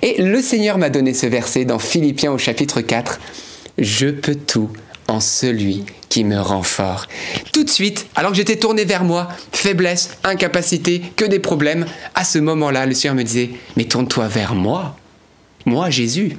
Et 0.03 0.23
le 0.23 0.41
Seigneur 0.41 0.79
m'a 0.79 0.91
donné 0.91 1.15
ce 1.15 1.27
verset 1.27 1.65
dans 1.65 1.79
Philippiens 1.79 2.33
au 2.33 2.39
chapitre 2.39 2.81
4. 2.81 3.21
Je 3.79 4.09
peux 4.09 4.35
tout 4.35 4.71
en 5.09 5.21
celui 5.21 5.85
qui 6.09 6.25
me 6.25 6.41
rend 6.41 6.63
fort. 6.63 7.07
Tout 7.53 7.65
de 7.65 7.71
suite, 7.71 8.07
alors 8.17 8.31
que 8.31 8.37
j'étais 8.37 8.57
tourné 8.57 8.85
vers 8.85 9.05
moi, 9.05 9.29
faiblesse, 9.53 10.11
incapacité, 10.25 11.03
que 11.17 11.25
des 11.25 11.39
problèmes, 11.39 11.87
à 12.15 12.25
ce 12.25 12.39
moment-là, 12.39 12.87
le 12.87 12.95
Seigneur 12.95 13.15
me 13.15 13.23
disait, 13.23 13.51
mais 13.77 13.85
tourne-toi 13.85 14.29
vers 14.29 14.55
moi. 14.55 14.97
Moi, 15.65 15.91
Jésus. 15.91 16.37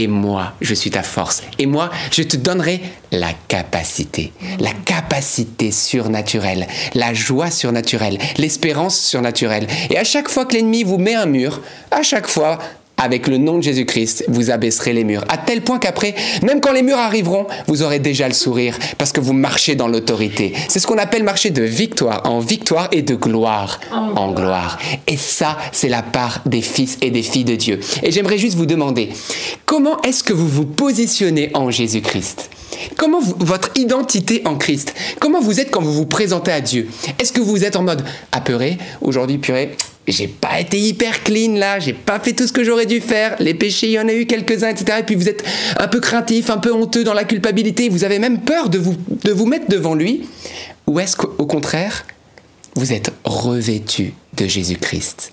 Et 0.00 0.06
moi, 0.06 0.52
je 0.60 0.74
suis 0.74 0.92
ta 0.92 1.02
force. 1.02 1.42
Et 1.58 1.66
moi, 1.66 1.90
je 2.12 2.22
te 2.22 2.36
donnerai 2.36 2.80
la 3.10 3.32
capacité. 3.48 4.32
La 4.60 4.70
capacité 4.70 5.72
surnaturelle. 5.72 6.68
La 6.94 7.14
joie 7.14 7.50
surnaturelle. 7.50 8.16
L'espérance 8.36 8.96
surnaturelle. 8.96 9.66
Et 9.90 9.98
à 9.98 10.04
chaque 10.04 10.28
fois 10.28 10.46
que 10.46 10.54
l'ennemi 10.54 10.84
vous 10.84 10.98
met 10.98 11.16
un 11.16 11.26
mur, 11.26 11.62
à 11.90 12.04
chaque 12.04 12.28
fois, 12.28 12.60
avec 12.98 13.26
le 13.28 13.38
nom 13.38 13.58
de 13.58 13.62
Jésus-Christ, 13.62 14.24
vous 14.28 14.50
abaisserez 14.50 14.92
les 14.92 15.04
murs. 15.04 15.24
À 15.28 15.38
tel 15.38 15.62
point 15.62 15.78
qu'après, 15.78 16.14
même 16.42 16.60
quand 16.60 16.72
les 16.72 16.82
murs 16.82 16.98
arriveront, 16.98 17.46
vous 17.66 17.82
aurez 17.82 17.98
déjà 17.98 18.28
le 18.28 18.34
sourire 18.34 18.76
parce 18.98 19.12
que 19.12 19.20
vous 19.20 19.32
marchez 19.32 19.74
dans 19.74 19.88
l'autorité. 19.88 20.52
C'est 20.68 20.78
ce 20.80 20.86
qu'on 20.86 20.98
appelle 20.98 21.22
marcher 21.22 21.50
de 21.50 21.62
victoire 21.62 22.22
en 22.24 22.40
victoire 22.40 22.88
et 22.92 23.02
de 23.02 23.14
gloire 23.14 23.80
en 23.92 24.32
gloire. 24.32 24.78
Et 25.06 25.16
ça, 25.16 25.56
c'est 25.72 25.88
la 25.88 26.02
part 26.02 26.40
des 26.46 26.60
fils 26.62 26.98
et 27.00 27.10
des 27.10 27.22
filles 27.22 27.44
de 27.44 27.56
Dieu. 27.56 27.80
Et 28.02 28.10
j'aimerais 28.12 28.38
juste 28.38 28.56
vous 28.56 28.66
demander, 28.66 29.10
comment 29.64 30.00
est-ce 30.02 30.22
que 30.24 30.32
vous 30.32 30.48
vous 30.48 30.66
positionnez 30.66 31.50
en 31.54 31.70
Jésus-Christ? 31.70 32.50
Comment 32.96 33.20
vous- 33.20 33.34
votre 33.38 33.70
identité 33.76 34.42
en 34.44 34.56
Christ? 34.56 34.94
Comment 35.20 35.40
vous 35.40 35.60
êtes 35.60 35.70
quand 35.70 35.82
vous 35.82 35.92
vous 35.92 36.06
présentez 36.06 36.52
à 36.52 36.60
Dieu? 36.60 36.88
Est-ce 37.18 37.32
que 37.32 37.40
vous 37.40 37.64
êtes 37.64 37.76
en 37.76 37.82
mode 37.82 38.04
apeuré 38.32 38.78
Aujourd'hui, 39.00 39.38
purée, 39.38 39.76
j'ai 40.12 40.28
pas 40.28 40.60
été 40.60 40.78
hyper 40.78 41.22
clean 41.22 41.54
là, 41.54 41.78
j'ai 41.78 41.92
pas 41.92 42.18
fait 42.18 42.32
tout 42.32 42.46
ce 42.46 42.52
que 42.52 42.64
j'aurais 42.64 42.86
dû 42.86 43.00
faire, 43.00 43.36
les 43.40 43.54
péchés, 43.54 43.88
il 43.88 43.92
y 43.92 43.98
en 43.98 44.08
a 44.08 44.12
eu 44.12 44.26
quelques-uns, 44.26 44.70
etc. 44.70 44.98
Et 45.00 45.02
puis 45.02 45.14
vous 45.14 45.28
êtes 45.28 45.44
un 45.78 45.88
peu 45.88 46.00
craintif, 46.00 46.50
un 46.50 46.58
peu 46.58 46.72
honteux 46.72 47.04
dans 47.04 47.14
la 47.14 47.24
culpabilité, 47.24 47.88
vous 47.88 48.04
avez 48.04 48.18
même 48.18 48.40
peur 48.40 48.68
de 48.68 48.78
vous, 48.78 49.46
mettre 49.46 49.68
devant 49.68 49.94
lui. 49.94 50.28
Ou 50.86 51.00
est-ce 51.00 51.16
qu'au 51.16 51.46
contraire, 51.46 52.06
vous 52.74 52.92
êtes 52.92 53.12
revêtu 53.24 54.14
de 54.36 54.46
Jésus-Christ? 54.46 55.32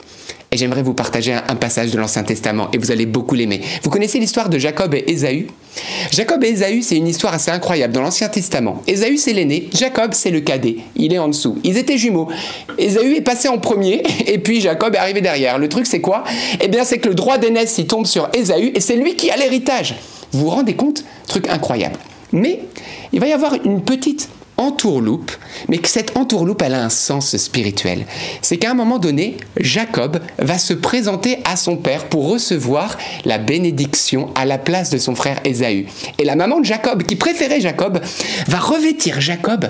J'aimerais 0.57 0.83
vous 0.83 0.93
partager 0.93 1.33
un, 1.33 1.43
un 1.47 1.55
passage 1.55 1.91
de 1.91 1.97
l'Ancien 1.97 2.23
Testament 2.23 2.69
et 2.73 2.77
vous 2.77 2.91
allez 2.91 3.05
beaucoup 3.05 3.35
l'aimer. 3.35 3.61
Vous 3.83 3.89
connaissez 3.89 4.19
l'histoire 4.19 4.49
de 4.49 4.57
Jacob 4.57 4.93
et 4.93 5.11
Ésaü? 5.11 5.47
Jacob 6.11 6.43
et 6.43 6.49
Ésaü, 6.49 6.81
c'est 6.81 6.95
une 6.95 7.07
histoire 7.07 7.33
assez 7.33 7.51
incroyable 7.51 7.93
dans 7.93 8.01
l'Ancien 8.01 8.29
Testament. 8.29 8.81
Ésaü, 8.87 9.17
c'est 9.17 9.33
l'aîné, 9.33 9.69
Jacob, 9.73 10.13
c'est 10.13 10.31
le 10.31 10.41
cadet. 10.41 10.77
Il 10.95 11.13
est 11.13 11.19
en 11.19 11.27
dessous. 11.27 11.57
Ils 11.63 11.77
étaient 11.77 11.97
jumeaux. 11.97 12.29
Ésaü 12.77 13.15
est 13.15 13.21
passé 13.21 13.47
en 13.47 13.57
premier 13.57 14.03
et 14.27 14.37
puis 14.37 14.61
Jacob 14.61 14.95
est 14.95 14.99
arrivé 14.99 15.21
derrière. 15.21 15.57
Le 15.59 15.69
truc, 15.69 15.85
c'est 15.85 16.01
quoi? 16.01 16.23
Eh 16.61 16.67
bien, 16.67 16.83
c'est 16.83 16.99
que 16.99 17.09
le 17.09 17.15
droit 17.15 17.37
d'aînesse, 17.37 17.77
il 17.77 17.87
tombe 17.87 18.05
sur 18.05 18.29
Ésaü 18.33 18.71
et 18.75 18.79
c'est 18.79 18.95
lui 18.95 19.15
qui 19.15 19.29
a 19.31 19.37
l'héritage. 19.37 19.95
Vous 20.31 20.39
vous 20.45 20.49
rendez 20.49 20.73
compte? 20.73 21.03
Truc 21.27 21.49
incroyable. 21.49 21.97
Mais 22.31 22.61
il 23.13 23.19
va 23.19 23.27
y 23.27 23.33
avoir 23.33 23.53
une 23.63 23.81
petite 23.81 24.29
entourloupe, 24.57 25.31
mais 25.67 25.77
que 25.77 25.87
cette 25.87 26.15
entourloupe, 26.17 26.61
elle 26.61 26.73
a 26.73 26.83
un 26.83 26.89
sens 26.89 27.35
spirituel. 27.37 28.05
C'est 28.41 28.57
qu'à 28.57 28.71
un 28.71 28.75
moment 28.75 28.99
donné, 28.99 29.37
Jacob 29.57 30.19
va 30.39 30.57
se 30.57 30.73
présenter 30.73 31.39
à 31.45 31.55
son 31.55 31.77
père 31.77 32.05
pour 32.05 32.29
recevoir 32.29 32.97
la 33.25 33.37
bénédiction 33.37 34.29
à 34.35 34.45
la 34.45 34.57
place 34.57 34.89
de 34.89 34.97
son 34.97 35.15
frère 35.15 35.39
Ésaü. 35.43 35.87
Et 36.17 36.25
la 36.25 36.35
maman 36.35 36.59
de 36.59 36.65
Jacob, 36.65 37.03
qui 37.03 37.15
préférait 37.15 37.61
Jacob, 37.61 37.99
va 38.47 38.59
revêtir 38.59 39.21
Jacob 39.21 39.69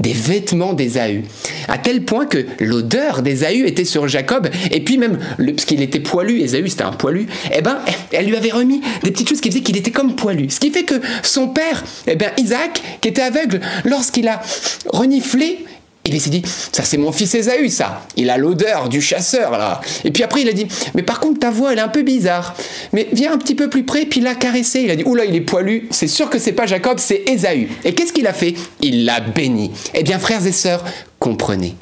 des 0.00 0.12
vêtements 0.12 0.72
d'Ésaü, 0.72 1.22
à 1.68 1.78
tel 1.78 2.04
point 2.04 2.26
que 2.26 2.44
l'odeur 2.60 3.22
d'Ésaü 3.22 3.66
était 3.66 3.84
sur 3.84 4.08
Jacob, 4.08 4.48
et 4.70 4.80
puis 4.80 4.98
même, 4.98 5.18
le, 5.38 5.52
parce 5.52 5.64
qu'il 5.64 5.82
était 5.82 6.00
poilu, 6.00 6.40
Ésaü 6.40 6.68
c'était 6.68 6.82
un 6.82 6.92
poilu, 6.92 7.26
eh 7.54 7.62
ben, 7.62 7.78
elle 8.12 8.26
lui 8.26 8.36
avait 8.36 8.50
remis 8.50 8.80
des 9.02 9.10
petites 9.10 9.28
choses 9.28 9.40
qui 9.40 9.50
faisaient 9.50 9.62
qu'il 9.62 9.76
était 9.76 9.92
comme 9.92 10.16
poilu. 10.16 10.50
Ce 10.50 10.60
qui 10.60 10.70
fait 10.70 10.84
que 10.84 11.00
son 11.22 11.48
père, 11.48 11.84
eh 12.06 12.16
ben, 12.16 12.30
Isaac, 12.38 12.82
qui 13.00 13.08
était 13.08 13.22
aveugle, 13.22 13.60
lorsqu'il 13.84 14.28
a 14.28 14.40
reniflé, 14.86 15.64
il 16.12 16.20
s'est 16.20 16.30
dit, 16.30 16.42
ça 16.72 16.82
c'est 16.82 16.98
mon 16.98 17.12
fils 17.12 17.34
Ésaü, 17.34 17.70
ça. 17.70 18.02
Il 18.16 18.28
a 18.28 18.36
l'odeur 18.36 18.88
du 18.90 19.00
chasseur, 19.00 19.52
là. 19.52 19.80
Et 20.04 20.10
puis 20.10 20.22
après, 20.22 20.42
il 20.42 20.48
a 20.48 20.52
dit, 20.52 20.66
mais 20.94 21.02
par 21.02 21.18
contre, 21.18 21.40
ta 21.40 21.50
voix, 21.50 21.72
elle 21.72 21.78
est 21.78 21.82
un 21.82 21.88
peu 21.88 22.02
bizarre. 22.02 22.54
Mais 22.92 23.08
viens 23.12 23.32
un 23.32 23.38
petit 23.38 23.54
peu 23.54 23.70
plus 23.70 23.84
près, 23.84 24.04
puis 24.04 24.20
il 24.20 24.24
l'a 24.24 24.34
caressé. 24.34 24.82
Il 24.82 24.90
a 24.90 24.96
dit, 24.96 25.04
oula, 25.04 25.24
il 25.24 25.34
est 25.34 25.40
poilu. 25.40 25.88
C'est 25.90 26.06
sûr 26.06 26.28
que 26.28 26.38
c'est 26.38 26.52
pas 26.52 26.66
Jacob, 26.66 26.98
c'est 26.98 27.24
Ésaü. 27.26 27.68
Et 27.84 27.94
qu'est-ce 27.94 28.12
qu'il 28.12 28.26
a 28.26 28.34
fait? 28.34 28.54
Il 28.80 29.06
l'a 29.06 29.20
béni. 29.20 29.70
Eh 29.94 30.02
bien, 30.02 30.18
frères 30.18 30.46
et 30.46 30.52
sœurs, 30.52 30.84
comprenez. 31.18 31.74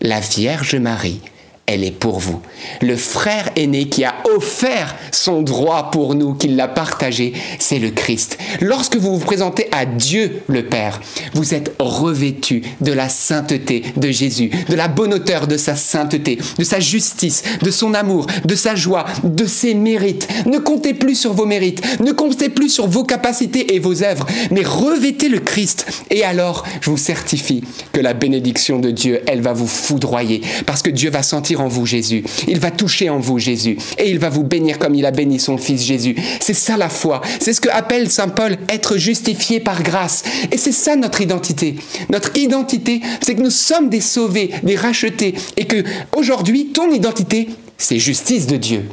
La 0.00 0.20
Vierge 0.20 0.76
Marie, 0.76 1.20
elle 1.66 1.82
est 1.82 1.90
pour 1.90 2.20
vous. 2.20 2.40
Le 2.80 2.96
frère 2.96 3.50
aîné 3.56 3.88
qui 3.88 4.04
a 4.04 4.14
offert 4.36 4.94
son 5.10 5.42
droit 5.42 5.90
pour 5.90 6.14
nous, 6.14 6.34
qui 6.34 6.48
l'a 6.48 6.68
partagé, 6.68 7.32
c'est 7.58 7.80
le 7.80 7.90
Christ. 7.90 8.38
Lorsque 8.60 8.96
vous 8.96 9.18
vous 9.18 9.24
présentez 9.24 9.68
à 9.72 9.84
Dieu 9.84 10.42
le 10.46 10.64
Père, 10.64 11.00
vous 11.34 11.54
êtes 11.54 11.74
revêtu 11.80 12.62
de 12.80 12.92
la 12.92 13.08
sainteté 13.08 13.82
de 13.96 14.10
Jésus, 14.10 14.50
de 14.68 14.74
la 14.74 14.86
bonne 14.86 15.14
hauteur 15.14 15.48
de 15.48 15.56
sa 15.56 15.74
sainteté, 15.74 16.38
de 16.58 16.64
sa 16.64 16.78
justice, 16.78 17.42
de 17.62 17.70
son 17.72 17.94
amour, 17.94 18.26
de 18.44 18.54
sa 18.54 18.76
joie, 18.76 19.04
de 19.24 19.46
ses 19.46 19.74
mérites. 19.74 20.28
Ne 20.46 20.58
comptez 20.58 20.94
plus 20.94 21.16
sur 21.16 21.32
vos 21.32 21.46
mérites, 21.46 22.00
ne 22.00 22.12
comptez 22.12 22.48
plus 22.48 22.68
sur 22.68 22.86
vos 22.86 23.04
capacités 23.04 23.74
et 23.74 23.80
vos 23.80 24.04
œuvres, 24.04 24.26
mais 24.52 24.62
revêtez 24.62 25.28
le 25.28 25.40
Christ. 25.40 25.86
Et 26.10 26.22
alors, 26.22 26.64
je 26.80 26.90
vous 26.90 26.96
certifie 26.96 27.64
que 27.92 28.00
la 28.00 28.14
bénédiction 28.14 28.78
de 28.78 28.90
Dieu, 28.90 29.20
elle 29.26 29.40
va 29.40 29.52
vous 29.52 29.66
foudroyer, 29.66 30.42
parce 30.64 30.82
que 30.82 30.90
Dieu 30.90 31.10
va 31.10 31.24
sentir 31.24 31.55
en 31.60 31.68
vous 31.68 31.86
Jésus. 31.86 32.24
Il 32.48 32.58
va 32.58 32.70
toucher 32.70 33.10
en 33.10 33.18
vous 33.18 33.38
Jésus. 33.38 33.76
Et 33.98 34.10
il 34.10 34.18
va 34.18 34.28
vous 34.28 34.44
bénir 34.44 34.78
comme 34.78 34.94
il 34.94 35.06
a 35.06 35.10
béni 35.10 35.38
son 35.38 35.58
Fils 35.58 35.82
Jésus. 35.82 36.16
C'est 36.40 36.54
ça 36.54 36.76
la 36.76 36.88
foi. 36.88 37.20
C'est 37.40 37.52
ce 37.52 37.60
que 37.60 37.68
appelle 37.68 38.10
Saint 38.10 38.28
Paul 38.28 38.56
être 38.68 38.96
justifié 38.96 39.60
par 39.60 39.82
grâce. 39.82 40.24
Et 40.50 40.56
c'est 40.56 40.72
ça 40.72 40.96
notre 40.96 41.20
identité. 41.20 41.76
Notre 42.10 42.36
identité, 42.36 43.00
c'est 43.20 43.34
que 43.34 43.42
nous 43.42 43.50
sommes 43.50 43.88
des 43.88 44.00
sauvés, 44.00 44.50
des 44.62 44.76
rachetés. 44.76 45.34
Et 45.56 45.66
que 45.66 45.84
aujourd'hui, 46.16 46.68
ton 46.68 46.92
identité, 46.92 47.48
c'est 47.78 47.98
justice 47.98 48.46
de 48.46 48.56
Dieu. 48.56 48.84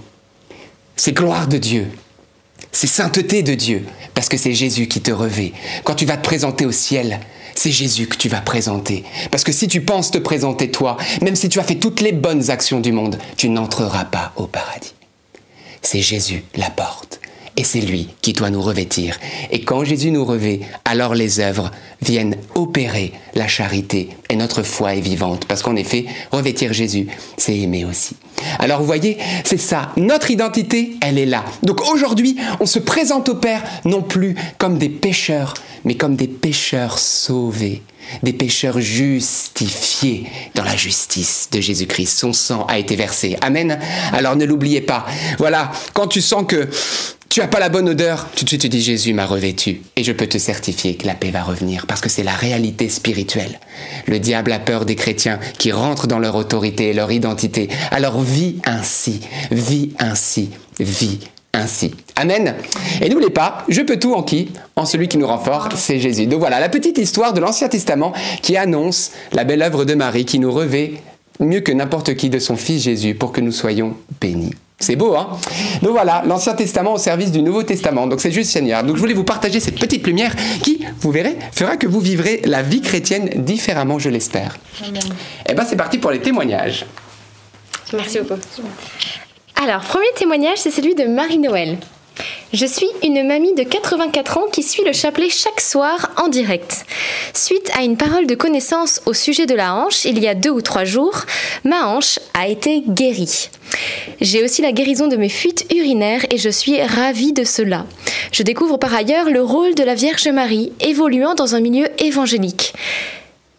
C'est 0.95 1.13
gloire 1.13 1.47
de 1.47 1.57
Dieu. 1.57 1.87
C'est 2.71 2.87
sainteté 2.87 3.43
de 3.43 3.53
Dieu, 3.53 3.83
parce 4.15 4.29
que 4.29 4.37
c'est 4.37 4.53
Jésus 4.53 4.87
qui 4.87 4.99
te 4.99 5.11
revêt. 5.11 5.53
Quand 5.83 5.93
tu 5.93 6.05
vas 6.05 6.17
te 6.17 6.23
présenter 6.23 6.65
au 6.65 6.71
ciel, 6.71 7.19
c'est 7.55 7.71
Jésus 7.71 8.07
que 8.07 8.17
tu 8.17 8.29
vas 8.29 8.41
présenter. 8.41 9.03
Parce 9.31 9.43
que 9.43 9.51
si 9.51 9.67
tu 9.67 9.81
penses 9.81 10.11
te 10.11 10.17
présenter 10.17 10.71
toi, 10.71 10.97
même 11.21 11.35
si 11.35 11.49
tu 11.49 11.59
as 11.59 11.63
fait 11.63 11.75
toutes 11.75 12.01
les 12.01 12.11
bonnes 12.11 12.49
actions 12.49 12.79
du 12.79 12.91
monde, 12.91 13.17
tu 13.37 13.49
n'entreras 13.49 14.05
pas 14.05 14.33
au 14.35 14.47
paradis. 14.47 14.93
C'est 15.81 16.01
Jésus 16.01 16.43
la 16.55 16.69
porte. 16.69 17.19
Et 17.55 17.63
c'est 17.63 17.81
lui 17.81 18.09
qui 18.21 18.33
doit 18.33 18.49
nous 18.49 18.61
revêtir. 18.61 19.19
Et 19.51 19.61
quand 19.61 19.83
Jésus 19.83 20.09
nous 20.09 20.25
revêt, 20.25 20.61
alors 20.85 21.13
les 21.13 21.39
œuvres 21.39 21.69
viennent 22.01 22.35
opérer 22.55 23.13
la 23.35 23.47
charité. 23.47 24.09
Et 24.29 24.35
notre 24.35 24.63
foi 24.63 24.95
est 24.95 25.01
vivante. 25.01 25.45
Parce 25.45 25.61
qu'en 25.61 25.75
effet, 25.75 26.05
revêtir 26.31 26.73
Jésus, 26.73 27.07
c'est 27.37 27.55
aimer 27.55 27.85
aussi. 27.85 28.15
Alors 28.57 28.79
vous 28.79 28.87
voyez, 28.87 29.17
c'est 29.43 29.59
ça. 29.59 29.91
Notre 29.97 30.31
identité, 30.31 30.95
elle 31.01 31.19
est 31.19 31.27
là. 31.27 31.45
Donc 31.61 31.87
aujourd'hui, 31.91 32.37
on 32.59 32.65
se 32.65 32.79
présente 32.79 33.29
au 33.29 33.35
Père 33.35 33.61
non 33.85 34.01
plus 34.01 34.35
comme 34.57 34.79
des 34.79 34.89
pécheurs, 34.89 35.53
mais 35.85 35.95
comme 35.95 36.15
des 36.15 36.27
pécheurs 36.27 36.97
sauvés, 36.97 37.83
des 38.23 38.33
pécheurs 38.33 38.81
justifiés 38.81 40.25
dans 40.55 40.63
la 40.63 40.75
justice 40.75 41.49
de 41.51 41.61
Jésus-Christ. 41.61 42.17
Son 42.17 42.33
sang 42.33 42.65
a 42.65 42.79
été 42.79 42.95
versé. 42.95 43.37
Amen. 43.41 43.79
Alors 44.11 44.35
ne 44.35 44.45
l'oubliez 44.45 44.81
pas. 44.81 45.05
Voilà, 45.37 45.71
quand 45.93 46.07
tu 46.07 46.21
sens 46.21 46.45
que 46.47 46.67
tu 47.33 47.39
n'as 47.39 47.47
pas 47.47 47.59
la 47.59 47.69
bonne 47.69 47.89
odeur, 47.89 48.27
tout 48.35 48.43
de 48.43 48.49
suite 48.49 48.61
tu 48.61 48.69
dis 48.69 48.79
Jésus 48.79 49.11
m'a 49.11 49.25
revêtu 49.25 49.81
et 49.95 50.03
je 50.03 50.11
peux 50.11 50.27
te 50.27 50.37
certifier 50.37 50.93
que 50.97 51.07
la 51.07 51.15
paix 51.15 51.31
va 51.31 51.41
revenir 51.41 51.87
parce 51.87 51.99
que 51.99 52.07
c'est 52.07 52.21
la 52.21 52.35
réalité 52.35 52.89
spirituelle. 52.89 53.59
Le 54.05 54.19
diable 54.19 54.51
a 54.51 54.59
peur 54.59 54.85
des 54.85 54.95
chrétiens 54.95 55.39
qui 55.57 55.71
rentrent 55.71 56.05
dans 56.05 56.19
leur 56.19 56.35
autorité 56.35 56.91
et 56.91 56.93
leur 56.93 57.11
identité. 57.11 57.69
Alors 57.89 58.21
vis 58.21 58.57
ainsi, 58.65 59.21
vis 59.49 59.93
ainsi, 59.97 60.51
vis 60.79 61.21
ainsi. 61.55 61.95
Amen. 62.17 62.53
Et 63.01 63.09
n'oubliez 63.09 63.31
pas, 63.31 63.65
je 63.67 63.81
peux 63.81 63.97
tout 63.97 64.13
en 64.13 64.21
qui 64.21 64.49
En 64.75 64.85
celui 64.85 65.07
qui 65.07 65.17
nous 65.17 65.25
rend 65.25 65.39
fort, 65.39 65.69
c'est 65.75 65.99
Jésus. 65.99 66.27
Donc 66.27 66.37
voilà, 66.37 66.59
la 66.59 66.69
petite 66.69 66.99
histoire 66.99 67.33
de 67.33 67.39
l'Ancien 67.39 67.67
Testament 67.67 68.13
qui 68.43 68.57
annonce 68.57 69.09
la 69.31 69.43
belle 69.43 69.63
œuvre 69.63 69.85
de 69.85 69.95
Marie 69.95 70.25
qui 70.25 70.37
nous 70.37 70.51
revêt 70.51 71.01
mieux 71.39 71.61
que 71.61 71.71
n'importe 71.71 72.13
qui 72.13 72.29
de 72.29 72.37
son 72.37 72.57
Fils 72.57 72.83
Jésus 72.83 73.15
pour 73.15 73.31
que 73.31 73.41
nous 73.41 73.51
soyons 73.51 73.95
bénis. 74.21 74.53
C'est 74.79 74.95
beau, 74.95 75.15
hein 75.15 75.29
Donc 75.81 75.91
voilà, 75.91 76.23
l'Ancien 76.25 76.53
Testament 76.53 76.93
au 76.93 76.97
service 76.97 77.31
du 77.31 77.41
Nouveau 77.41 77.63
Testament. 77.63 78.07
Donc 78.07 78.19
c'est 78.19 78.31
juste 78.31 78.51
Seigneur. 78.51 78.83
Donc 78.83 78.95
je 78.95 79.01
voulais 79.01 79.13
vous 79.13 79.23
partager 79.23 79.59
cette 79.59 79.79
petite 79.79 80.05
lumière 80.05 80.35
qui, 80.61 80.85
vous 80.99 81.11
verrez, 81.11 81.37
fera 81.53 81.77
que 81.77 81.87
vous 81.87 81.99
vivrez 81.99 82.41
la 82.45 82.61
vie 82.61 82.81
chrétienne 82.81 83.29
différemment, 83.43 83.99
je 83.99 84.09
l'espère. 84.09 84.57
Et 84.83 84.89
eh 85.49 85.53
bien 85.53 85.63
c'est 85.65 85.77
parti 85.77 85.99
pour 85.99 86.11
les 86.11 86.19
témoignages. 86.19 86.85
Merci 87.93 88.19
beaucoup. 88.19 88.39
Alors, 89.63 89.81
premier 89.81 90.11
témoignage, 90.15 90.57
c'est 90.57 90.71
celui 90.71 90.95
de 90.95 91.05
Marie-Noël. 91.05 91.77
Je 92.53 92.65
suis 92.67 92.87
une 93.03 93.25
mamie 93.25 93.55
de 93.55 93.63
84 93.63 94.37
ans 94.37 94.47
qui 94.51 94.61
suit 94.61 94.83
le 94.85 94.93
chapelet 94.93 95.29
chaque 95.29 95.59
soir 95.59 96.11
en 96.17 96.27
direct. 96.27 96.85
Suite 97.33 97.71
à 97.75 97.83
une 97.83 97.97
parole 97.97 98.27
de 98.27 98.35
connaissance 98.35 99.01
au 99.07 99.13
sujet 99.13 99.47
de 99.47 99.55
la 99.55 99.73
hanche 99.73 100.05
il 100.05 100.19
y 100.19 100.27
a 100.27 100.35
deux 100.35 100.51
ou 100.51 100.61
trois 100.61 100.83
jours, 100.83 101.21
ma 101.63 101.87
hanche 101.87 102.19
a 102.35 102.47
été 102.47 102.83
guérie. 102.87 103.49
J'ai 104.21 104.43
aussi 104.43 104.61
la 104.61 104.71
guérison 104.71 105.07
de 105.07 105.15
mes 105.15 105.29
fuites 105.29 105.65
urinaires 105.73 106.25
et 106.29 106.37
je 106.37 106.49
suis 106.49 106.81
ravie 106.81 107.33
de 107.33 107.43
cela. 107.43 107.85
Je 108.31 108.43
découvre 108.43 108.77
par 108.77 108.93
ailleurs 108.93 109.29
le 109.29 109.41
rôle 109.41 109.73
de 109.73 109.83
la 109.83 109.95
Vierge 109.95 110.27
Marie 110.27 110.71
évoluant 110.79 111.33
dans 111.33 111.55
un 111.55 111.59
milieu 111.59 111.87
évangélique. 111.97 112.73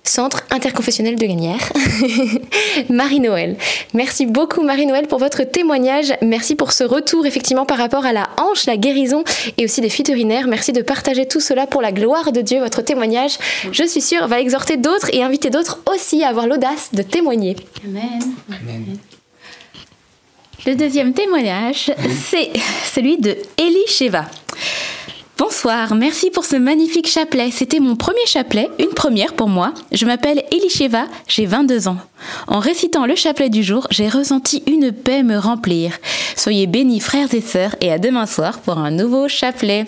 Centre 0.07 0.45
interconfessionnel 0.51 1.17
de 1.17 1.27
Gagnères. 1.27 1.73
Marie-Noël. 2.91 3.57
Merci 3.95 4.27
beaucoup 4.27 4.63
Marie-Noël 4.63 5.07
pour 5.07 5.19
votre 5.19 5.45
témoignage. 5.45 6.13
Merci 6.21 6.57
pour 6.57 6.73
ce 6.73 6.85
retour 6.85 7.25
effectivement 7.25 7.65
par 7.65 7.79
rapport 7.79 8.05
à 8.05 8.13
la 8.13 8.29
hanche, 8.39 8.67
la 8.67 8.77
guérison 8.77 9.25
et 9.57 9.65
aussi 9.65 9.81
des 9.81 9.89
fuites 9.89 10.11
urinaires. 10.11 10.47
Merci 10.47 10.73
de 10.73 10.83
partager 10.83 11.27
tout 11.27 11.41
cela 11.41 11.67
pour 11.67 11.81
la 11.81 11.91
gloire 11.91 12.33
de 12.33 12.43
Dieu. 12.43 12.61
Votre 12.61 12.83
témoignage, 12.83 13.39
je 13.73 13.85
suis 13.85 14.03
sûre, 14.03 14.29
va 14.29 14.41
exhorter 14.41 14.77
d'autres 14.77 15.09
et 15.15 15.23
inviter 15.23 15.49
d'autres 15.49 15.81
aussi 15.93 16.23
à 16.23 16.29
avoir 16.29 16.47
l'audace 16.47 16.91
de 16.93 17.03
témoigner. 17.03 17.57
Amen. 17.85 18.21
Le 20.67 20.75
deuxième 20.75 21.13
témoignage, 21.13 21.93
c'est 22.27 22.51
celui 22.95 23.19
de 23.19 23.37
Elie 23.59 23.87
Sheva. 23.87 24.27
Bonsoir, 25.37 25.97
merci 25.97 26.31
pour 26.31 26.45
ce 26.45 26.55
magnifique 26.55 27.09
chapelet. 27.09 27.51
C'était 27.51 27.81
mon 27.81 27.97
premier 27.97 28.25
chapelet, 28.25 28.71
une 28.79 28.95
première 28.95 29.35
pour 29.35 29.49
moi. 29.49 29.75
Je 29.91 30.07
m'appelle 30.07 30.45
Elisheva, 30.53 31.07
j'ai 31.27 31.45
22 31.45 31.89
ans. 31.89 31.97
En 32.47 32.59
récitant 32.59 33.07
le 33.07 33.15
chapelet 33.15 33.49
du 33.49 33.63
jour, 33.63 33.87
j'ai 33.91 34.09
ressenti 34.09 34.63
une 34.67 34.93
paix 34.93 35.23
me 35.23 35.39
remplir. 35.39 35.99
Soyez 36.37 36.67
bénis 36.67 37.01
frères 37.01 37.33
et 37.35 37.41
sœurs 37.41 37.77
et 37.81 37.93
à 37.93 37.99
demain 37.99 38.27
soir 38.27 38.59
pour 38.61 38.79
un 38.79 38.91
nouveau 38.91 39.29
chapelet. 39.29 39.87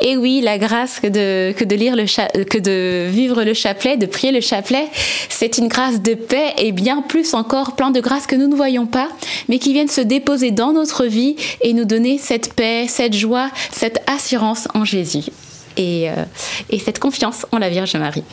Et 0.00 0.16
oui, 0.16 0.40
la 0.40 0.58
grâce 0.58 1.00
que 1.00 1.06
de, 1.06 1.52
que 1.52 1.64
de 1.64 1.74
lire 1.74 1.96
le 1.96 2.04
que 2.44 2.58
de 2.58 3.08
vivre 3.08 3.44
le 3.44 3.54
chapelet, 3.54 3.96
de 3.96 4.06
prier 4.06 4.32
le 4.32 4.40
chapelet, 4.40 4.88
c'est 5.28 5.58
une 5.58 5.68
grâce 5.68 6.02
de 6.02 6.14
paix 6.14 6.54
et 6.58 6.72
bien 6.72 7.02
plus 7.02 7.34
encore 7.34 7.76
plein 7.76 7.90
de 7.90 8.00
grâces 8.00 8.26
que 8.26 8.36
nous 8.36 8.48
ne 8.48 8.56
voyons 8.56 8.86
pas, 8.86 9.08
mais 9.48 9.58
qui 9.58 9.72
viennent 9.72 9.88
se 9.88 10.00
déposer 10.00 10.50
dans 10.50 10.72
notre 10.72 11.04
vie 11.04 11.36
et 11.60 11.72
nous 11.72 11.84
donner 11.84 12.18
cette 12.18 12.54
paix, 12.54 12.86
cette 12.88 13.14
joie, 13.14 13.50
cette 13.72 14.02
assurance 14.06 14.68
en 14.74 14.84
Jésus. 14.84 15.30
Et, 15.78 16.10
euh, 16.10 16.24
et, 16.70 16.78
cette 16.78 16.98
confiance 16.98 17.46
en 17.52 17.58
la 17.58 17.70
Vierge 17.70 17.94
Marie. 17.94 18.24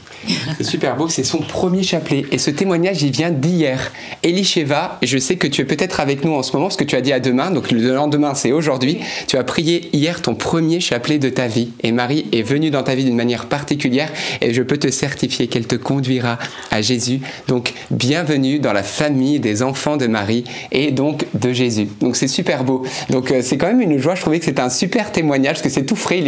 C'est 0.58 0.64
super 0.64 0.96
beau, 0.96 1.08
c'est 1.08 1.24
son 1.24 1.38
premier 1.38 1.84
chapelet. 1.84 2.26
Et 2.32 2.40
ce 2.40 2.50
témoignage, 2.50 3.04
il 3.04 3.12
vient 3.12 3.30
d'hier. 3.30 3.92
Elisheva, 4.24 4.98
je 5.04 5.18
sais 5.20 5.36
que 5.36 5.46
tu 5.46 5.62
es 5.62 5.66
peut-être 5.66 6.00
avec 6.00 6.26
nous 6.26 6.34
en 6.34 6.42
ce 6.42 6.54
moment, 6.54 6.66
parce 6.66 6.78
que 6.78 6.84
tu 6.84 6.96
as 6.96 7.02
dit 7.02 7.14
à 7.14 7.20
demain, 7.20 7.52
donc 7.52 7.70
le 7.72 7.94
lendemain, 7.94 8.34
c'est 8.34 8.52
aujourd'hui. 8.52 8.98
Tu 9.28 9.38
as 9.38 9.44
prié 9.44 9.90
hier 9.94 10.24
ton 10.24 10.34
premier 10.34 10.80
chapelet 10.80 11.20
de 11.20 11.30
ta 11.30 11.48
vie. 11.48 11.70
Et 11.84 11.92
Marie 11.92 12.26
est 12.32 12.42
venue 12.42 12.72
dans 12.72 12.82
ta 12.82 12.96
vie 12.96 13.06
d'une 13.06 13.16
manière 13.16 13.46
particulière. 13.46 14.12
Et 14.42 14.54
je 14.54 14.64
peux 14.64 14.78
te 14.78 14.90
certifier 14.90 15.48
qu'elle 15.48 15.68
te 15.68 15.76
conduira 15.76 16.40
à 16.72 16.82
Jésus. 16.82 17.22
Donc, 17.48 17.74
bienvenue 17.92 18.58
dans 18.58 18.74
la 18.74 18.84
famille 18.84 19.40
des 19.40 19.62
enfants 19.62 19.98
de 19.98 20.08
Marie 20.08 20.46
et 20.72 20.92
donc 20.92 21.26
de 21.36 21.54
Jésus. 21.54 21.88
Donc, 22.02 22.16
c'est 22.16 22.28
super 22.28 22.64
beau. 22.64 22.84
Donc, 23.12 23.32
euh, 23.32 23.42
c'est 23.44 23.58
quand 23.58 23.68
même 23.68 23.82
une 23.82 24.00
joie. 24.00 24.16
Je 24.16 24.22
trouvais 24.22 24.40
que 24.40 24.46
c'était 24.46 24.62
un 24.62 24.70
super 24.70 25.12
témoignage, 25.12 25.58
parce 25.58 25.62
que 25.62 25.70
c'est 25.70 25.86
tout 25.86 25.96
frais 25.96 26.24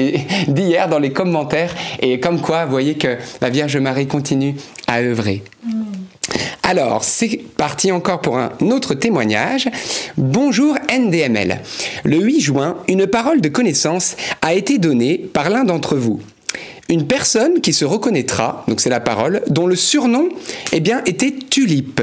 d'hier 0.48 0.88
dans 0.88 1.00
les 1.00 1.07
commentaires. 1.12 1.74
Et 2.02 2.20
comme 2.20 2.42
quoi, 2.42 2.66
vous 2.66 2.72
voyez 2.72 2.96
que 2.96 3.18
la 3.42 3.50
Vierge 3.50 3.78
Marie 3.78 4.08
continue 4.08 4.56
à 4.88 5.00
œuvrer. 5.00 5.44
Alors, 6.64 7.04
c'est 7.06 7.40
parti 7.56 7.94
encore 7.94 8.20
pour 8.20 8.38
un 8.38 8.52
autre 8.60 8.94
témoignage. 8.94 9.70
Bonjour 10.18 10.78
NDML. 10.92 11.62
Le 12.04 12.18
8 12.18 12.42
juin, 12.42 12.78
une 12.90 13.08
parole 13.08 13.40
de 13.40 13.48
connaissance 13.48 14.18
a 14.42 14.54
été 14.54 14.78
donnée 14.78 15.18
par 15.18 15.50
l'un 15.50 15.64
d'entre 15.64 15.96
vous. 15.96 16.20
Une 16.90 17.06
personne 17.06 17.60
qui 17.60 17.74
se 17.74 17.84
reconnaîtra, 17.84 18.64
donc 18.70 18.80
c'est 18.80 18.90
la 18.90 19.02
parole, 19.02 19.42
dont 19.50 19.68
le 19.68 19.76
surnom, 19.76 20.30
eh 20.72 20.80
bien, 20.80 21.02
était 21.06 21.34
Tulipe. 21.34 22.02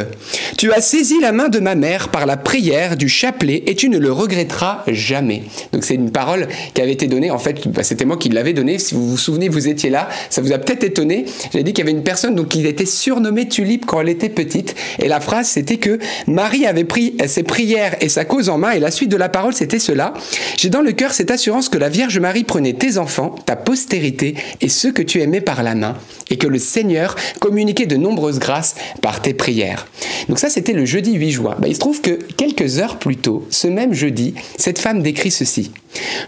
Tu 0.58 0.72
as 0.72 0.82
saisi 0.82 1.20
la 1.20 1.32
main 1.32 1.48
de 1.48 1.58
ma 1.58 1.74
mère 1.74 2.10
par 2.10 2.26
la 2.26 2.36
prière 2.36 2.98
du 2.98 3.08
chapelet 3.08 3.62
et 3.66 3.76
tu 3.76 3.88
ne 3.88 3.96
le 3.96 4.12
regretteras 4.12 4.82
jamais. 4.88 5.44
Donc 5.72 5.84
c'est 5.84 5.94
une 5.94 6.10
parole 6.10 6.48
qui 6.74 6.82
avait 6.82 6.92
été 6.92 7.06
donnée, 7.06 7.30
en 7.30 7.38
fait, 7.38 7.66
bah, 7.68 7.82
c'était 7.82 8.04
moi 8.04 8.18
qui 8.18 8.28
l'avais 8.28 8.52
donnée. 8.52 8.78
Si 8.78 8.94
vous 8.94 9.08
vous 9.08 9.16
souvenez, 9.16 9.48
vous 9.48 9.68
étiez 9.68 9.88
là, 9.88 10.08
ça 10.28 10.42
vous 10.42 10.52
a 10.52 10.58
peut-être 10.58 10.84
étonné. 10.84 11.24
J'ai 11.52 11.62
dit 11.62 11.72
qu'il 11.72 11.82
y 11.82 11.88
avait 11.88 11.96
une 11.96 12.04
personne 12.04 12.34
donc 12.34 12.48
qui 12.48 12.66
était 12.66 12.84
surnommée 12.84 13.48
Tulipe 13.48 13.86
quand 13.86 14.02
elle 14.02 14.10
était 14.10 14.28
petite. 14.28 14.74
Et 14.98 15.08
la 15.08 15.20
phrase, 15.20 15.48
c'était 15.48 15.78
que 15.78 15.98
Marie 16.26 16.66
avait 16.66 16.84
pris 16.84 17.16
ses 17.26 17.42
prières 17.42 17.96
et 18.02 18.10
sa 18.10 18.26
cause 18.26 18.50
en 18.50 18.58
main. 18.58 18.72
Et 18.72 18.80
la 18.80 18.90
suite 18.90 19.10
de 19.10 19.16
la 19.16 19.30
parole, 19.30 19.54
c'était 19.54 19.78
cela. 19.78 20.12
J'ai 20.58 20.68
dans 20.68 20.82
le 20.82 20.92
cœur 20.92 21.14
cette 21.14 21.30
assurance 21.30 21.70
que 21.70 21.78
la 21.78 21.88
Vierge 21.88 22.18
Marie 22.18 22.44
prenait 22.44 22.74
tes 22.74 22.98
enfants, 22.98 23.34
ta 23.46 23.56
postérité 23.56 24.34
et 24.60 24.68
ceux 24.74 24.92
que 24.92 25.02
tu 25.02 25.20
aimais 25.20 25.40
par 25.40 25.62
la 25.62 25.74
main 25.74 25.96
et 26.30 26.36
que 26.36 26.46
le 26.46 26.58
Seigneur 26.58 27.16
communiquait 27.40 27.86
de 27.86 27.96
nombreuses 27.96 28.38
grâces 28.38 28.74
par 29.00 29.22
tes 29.22 29.34
prières. 29.34 29.86
Donc 30.28 30.38
ça, 30.38 30.48
c'était 30.48 30.72
le 30.72 30.84
jeudi 30.84 31.14
8 31.14 31.30
juin. 31.30 31.56
Bah, 31.58 31.68
il 31.68 31.74
se 31.74 31.80
trouve 31.80 32.00
que 32.00 32.18
quelques 32.36 32.78
heures 32.78 32.98
plus 32.98 33.16
tôt, 33.16 33.46
ce 33.50 33.68
même 33.68 33.94
jeudi, 33.94 34.34
cette 34.56 34.78
femme 34.78 35.02
décrit 35.02 35.30
ceci. 35.30 35.70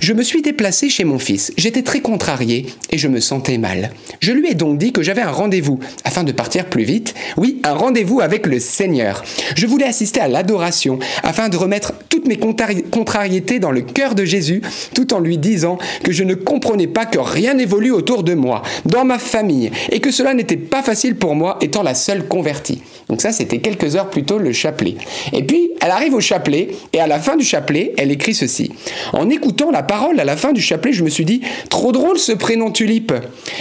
Je 0.00 0.12
me 0.12 0.22
suis 0.22 0.42
déplacé 0.42 0.88
chez 0.88 1.04
mon 1.04 1.18
fils. 1.18 1.52
J'étais 1.56 1.82
très 1.82 2.00
contrarié 2.00 2.66
et 2.90 2.98
je 2.98 3.08
me 3.08 3.20
sentais 3.20 3.58
mal. 3.58 3.90
Je 4.20 4.32
lui 4.32 4.50
ai 4.50 4.54
donc 4.54 4.78
dit 4.78 4.92
que 4.92 5.02
j'avais 5.02 5.22
un 5.22 5.30
rendez-vous 5.30 5.80
afin 6.04 6.24
de 6.24 6.32
partir 6.32 6.66
plus 6.66 6.84
vite. 6.84 7.14
Oui, 7.36 7.60
un 7.64 7.74
rendez-vous 7.74 8.20
avec 8.20 8.46
le 8.46 8.60
Seigneur. 8.60 9.24
Je 9.56 9.66
voulais 9.66 9.86
assister 9.86 10.20
à 10.20 10.28
l'adoration 10.28 10.98
afin 11.22 11.48
de 11.48 11.56
remettre 11.56 11.94
toutes 12.08 12.26
mes 12.26 12.38
contrariétés 12.38 13.58
dans 13.58 13.72
le 13.72 13.80
cœur 13.82 14.14
de 14.14 14.24
Jésus 14.24 14.62
tout 14.94 15.14
en 15.14 15.20
lui 15.20 15.38
disant 15.38 15.78
que 16.04 16.12
je 16.12 16.24
ne 16.24 16.34
comprenais 16.34 16.86
pas 16.86 17.06
que 17.06 17.18
rien 17.18 17.54
n'évolue 17.54 17.90
autour 17.90 18.22
de 18.22 18.34
moi, 18.36 18.62
dans 18.84 19.04
ma 19.04 19.18
famille 19.18 19.70
et 19.90 20.00
que 20.00 20.10
cela 20.10 20.34
n'était 20.34 20.56
pas 20.56 20.82
facile 20.82 21.16
pour 21.16 21.34
moi 21.34 21.58
étant 21.60 21.82
la 21.82 21.94
seule 21.94 22.28
convertie. 22.28 22.82
Donc 23.08 23.20
ça, 23.20 23.32
c'était 23.32 23.58
quelques 23.58 23.96
heures 23.96 24.10
plus 24.10 24.24
tôt 24.24 24.38
le 24.38 24.52
chapelet. 24.52 24.96
Et 25.32 25.42
puis, 25.42 25.70
elle 25.80 25.90
arrive 25.90 26.14
au 26.14 26.20
chapelet 26.20 26.68
et 26.92 27.00
à 27.00 27.06
la 27.06 27.18
fin 27.18 27.36
du 27.36 27.44
chapelet, 27.44 27.92
elle 27.96 28.10
écrit 28.10 28.34
ceci. 28.34 28.72
En 29.12 29.30
écoutant 29.30 29.70
la 29.70 29.82
parole 29.82 30.18
à 30.18 30.24
la 30.24 30.36
fin 30.36 30.52
du 30.52 30.60
chapelet, 30.60 30.92
je 30.92 31.04
me 31.04 31.08
suis 31.08 31.24
dit, 31.24 31.40
trop 31.70 31.92
drôle 31.92 32.18
ce 32.18 32.32
prénom 32.32 32.70
tulipe. 32.70 33.12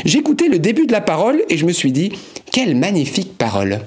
J'écoutais 0.03 0.47
le 0.47 0.59
début 0.59 0.87
de 0.87 0.91
la 0.91 1.01
parole 1.01 1.43
et 1.49 1.57
je 1.57 1.65
me 1.65 1.71
suis 1.71 1.91
dit, 1.91 2.11
quelle 2.51 2.75
magnifique 2.75 3.37
parole. 3.37 3.81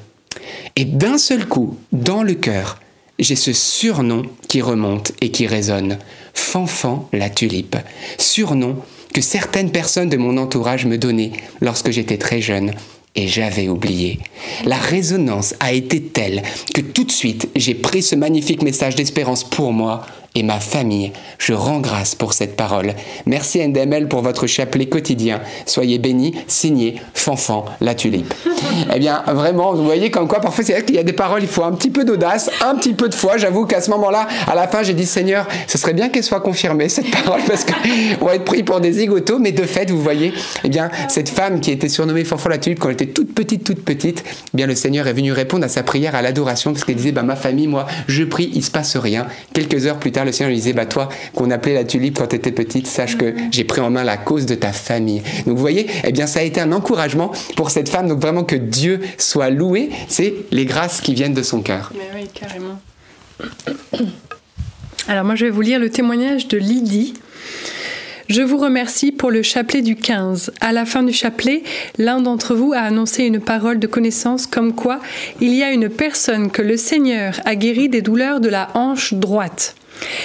Et 0.77 0.85
d'un 0.85 1.19
seul 1.19 1.47
coup, 1.47 1.77
dans 1.93 2.23
le 2.23 2.35
cœur, 2.35 2.79
j'ai 3.19 3.37
ce 3.37 3.53
surnom 3.53 4.23
qui 4.47 4.63
remonte 4.63 5.13
et 5.21 5.31
qui 5.31 5.47
résonne. 5.47 5.99
Fanfan 6.35 7.09
la 7.13 7.31
tulipe. 7.31 7.77
Surnom 8.17 8.77
que 9.13 9.21
certaines 9.21 9.71
personnes 9.71 10.09
de 10.09 10.17
mon 10.17 10.37
entourage 10.37 10.87
me 10.87 10.99
donnaient 10.99 11.33
lorsque 11.61 11.91
j'étais 11.91 12.19
très 12.19 12.41
jeune 12.41 12.73
et 13.15 13.27
j'avais 13.27 13.69
oublié. 13.69 14.21
La 14.65 14.77
résonance 14.77 15.55
a 15.61 15.73
été 15.73 16.01
telle 16.01 16.43
que 16.75 16.81
tout 16.81 17.05
de 17.05 17.11
suite 17.11 17.49
j'ai 17.57 17.75
pris 17.75 18.03
ce 18.03 18.15
magnifique 18.15 18.63
message 18.63 18.95
d'espérance 18.95 19.45
pour 19.45 19.73
moi 19.73 20.07
et 20.35 20.43
ma 20.43 20.61
famille. 20.61 21.13
Je 21.39 21.53
rends 21.53 21.81
grâce 21.81 22.15
pour 22.15 22.33
cette 22.33 22.57
parole. 22.57 22.95
Merci 23.27 23.67
NDML 23.67 24.09
pour 24.09 24.23
votre 24.23 24.47
chapelet 24.47 24.87
quotidien. 24.87 25.41
Soyez 25.67 25.99
bénis, 25.99 26.35
signé 26.47 26.97
Fanfan 27.15 27.65
la 27.81 27.95
tulipe. 27.95 28.33
eh 28.95 28.99
bien, 28.99 29.23
vraiment, 29.27 29.75
vous 29.75 29.85
voyez 29.85 30.11
comme 30.11 30.29
quoi 30.29 30.41
parfois 30.41 30.65
c'est 30.65 30.73
vrai 30.73 30.85
qu'il 30.85 30.97
y 30.97 30.99
a 30.99 31.03
des 31.03 31.13
paroles, 31.13 31.43
il 31.43 31.49
faut 31.49 31.65
un 31.65 31.73
petit 31.73 31.91
peu 31.91 32.05
d'audace, 32.05 32.51
un 32.65 32.75
petit 32.75 32.95
peu 32.95 33.09
de 33.09 33.15
foi. 33.15 33.37
J'avoue 33.37 33.67
qu'à 33.67 33.81
ce 33.81 33.91
moment-là, 33.91 34.29
à 34.47 34.55
la 34.55 34.69
fin, 34.69 34.83
j'ai 34.83 34.95
dit 34.95 35.07
Seigneur, 35.07 35.47
ce 35.67 35.79
serait 35.79 35.95
bien 35.95 36.09
qu'elle 36.09 36.25
soit 36.25 36.41
confirmée 36.41 36.89
cette 36.89 37.11
parole 37.11 37.41
parce 37.47 37.65
qu'on 37.65 38.27
va 38.27 38.35
être 38.35 38.45
pris 38.45 38.63
pour 38.63 38.81
des 38.81 38.93
zigotos. 38.93 39.39
Mais 39.39 39.53
de 39.53 39.65
fait, 39.65 39.91
vous 39.91 40.03
voyez, 40.03 40.33
eh 40.65 40.69
bien, 40.69 40.91
cette 41.09 41.29
femme 41.29 41.61
qui 41.61 41.71
était 41.71 41.89
surnommée 41.89 42.25
Fanfan 42.25 42.49
la 42.51 42.59
tulipe 42.59 42.79
quand 42.79 42.89
elle 42.89 42.95
était 42.95 43.07
toute 43.07 43.35
petite, 43.35 43.65
toute 43.65 43.85
petite, 43.85 44.25
eh 44.27 44.57
bien, 44.57 44.67
le 44.67 44.75
Seigneur 44.75 45.07
est 45.07 45.13
venu 45.13 45.33
répondre 45.33 45.65
à 45.65 45.69
sa 45.69 45.83
prière 45.83 46.15
à 46.15 46.23
l'adoration 46.23 46.73
parce 46.73 46.85
qu'elle 46.85 46.97
disait 46.97 47.13
bah, 47.13 47.23
ma 47.23 47.37
famille, 47.37 47.67
moi, 47.67 47.87
je 48.07 48.25
prie, 48.25 48.51
il 48.55 48.65
se 48.65 48.71
passe 48.71 48.97
rien. 48.97 49.27
Quelques 49.53 49.87
heures 49.87 49.99
plus 49.99 50.13
tard, 50.13 50.18
le 50.25 50.33
Seigneur 50.33 50.51
lui 50.51 50.57
disait 50.57 50.73
bah, 50.73 50.87
toi, 50.87 51.09
qu'on 51.35 51.51
appelait 51.51 51.75
la 51.75 51.85
tulipe 51.85 52.19
quand 52.19 52.29
tu 52.29 52.37
étais 52.37 52.53
petite, 52.53 52.87
sache 52.87 53.17
que 53.17 53.35
j'ai 53.51 53.65
pris 53.65 53.81
en 53.81 53.91
main 53.91 54.05
la 54.05 54.17
cause 54.17 54.47
de 54.47 54.55
ta 54.55 54.73
famille. 54.73 55.23
Donc, 55.47 55.57
vous 55.57 55.61
voyez, 55.61 55.87
eh 56.05 56.13
bien, 56.13 56.27
ça 56.27 56.41
a 56.41 56.43
été 56.43 56.61
un 56.61 56.73
encouragement 56.73 57.33
pour 57.57 57.71
cette 57.71 57.89
femme. 57.89 58.09
Donc, 58.09 58.21
vraiment 58.21 58.45
que 58.45 58.57
Dieu 58.57 59.01
soit 59.19 59.51
loué, 59.51 59.91
c'est 60.09 60.35
les 60.51 60.65
grâces 60.65 61.01
qui 61.01 61.15
viennent 61.15 61.35
de 61.35 61.43
son 61.43 61.63
cœur. 61.63 61.93
Mais 61.95 62.21
oui, 62.21 62.29
carrément. 62.33 62.81
Alors, 65.09 65.25
moi, 65.25 65.35
je 65.37 65.47
vais 65.47 65.51
vous 65.51 65.63
lire 65.63 65.79
le 65.79 65.91
témoignage 65.91 66.49
de 66.49 66.59
Lydie. 66.59 67.15
Je 68.29 68.43
vous 68.43 68.59
remercie 68.59 69.11
pour 69.11 69.31
le 69.31 69.43
chapelet 69.43 69.81
du 69.81 69.97
15. 69.97 70.53
À 70.61 70.73
la 70.73 70.85
fin 70.85 71.03
du 71.03 71.15
chapelet, 71.15 71.63
l'un 71.97 72.21
d'entre 72.21 72.55
vous 72.55 72.75
a 72.75 72.81
annoncé 72.81 73.25
une 73.25 73.41
parole 73.41 73.79
de 73.79 73.87
connaissance 73.87 74.47
comme 74.47 74.75
quoi 74.75 75.01
il 75.41 75.55
y 75.55 75.63
a 75.63 75.73
une 75.73 75.89
personne 75.89 76.51
que 76.51 76.61
le 76.61 76.77
Seigneur 76.77 77.41
a 77.47 77.55
guéri 77.55 77.89
des 77.89 78.03
douleurs 78.03 78.41
de 78.41 78.51
la 78.51 78.69
hanche 78.75 79.15
droite. 79.15 79.77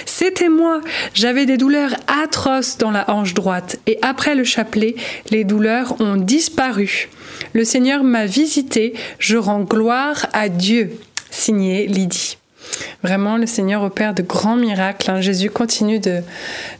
C'était 0.05 0.49
moi, 0.49 0.82
j'avais 1.13 1.45
des 1.45 1.57
douleurs 1.57 1.95
atroces 2.07 2.78
dans 2.78 2.91
la 2.91 3.09
hanche 3.09 3.34
droite 3.34 3.80
et 3.88 3.97
après 4.01 4.36
le 4.36 4.43
chapelet, 4.43 4.95
les 5.30 5.43
douleurs 5.43 5.99
ont 5.99 6.15
disparu. 6.15 7.09
Le 7.53 7.63
Seigneur 7.63 8.03
m'a 8.03 8.26
visité, 8.26 8.93
je 9.19 9.38
rends 9.38 9.63
gloire 9.63 10.28
à 10.34 10.49
Dieu. 10.49 10.91
Signé 11.30 11.88
Lydie. 11.88 12.38
Vraiment, 13.03 13.38
le 13.38 13.45
Seigneur 13.45 13.84
opère 13.84 14.13
de 14.13 14.21
grands 14.21 14.55
miracles. 14.55 15.11
Hein. 15.11 15.21
Jésus 15.21 15.49
continue 15.49 15.99
de 15.99 16.21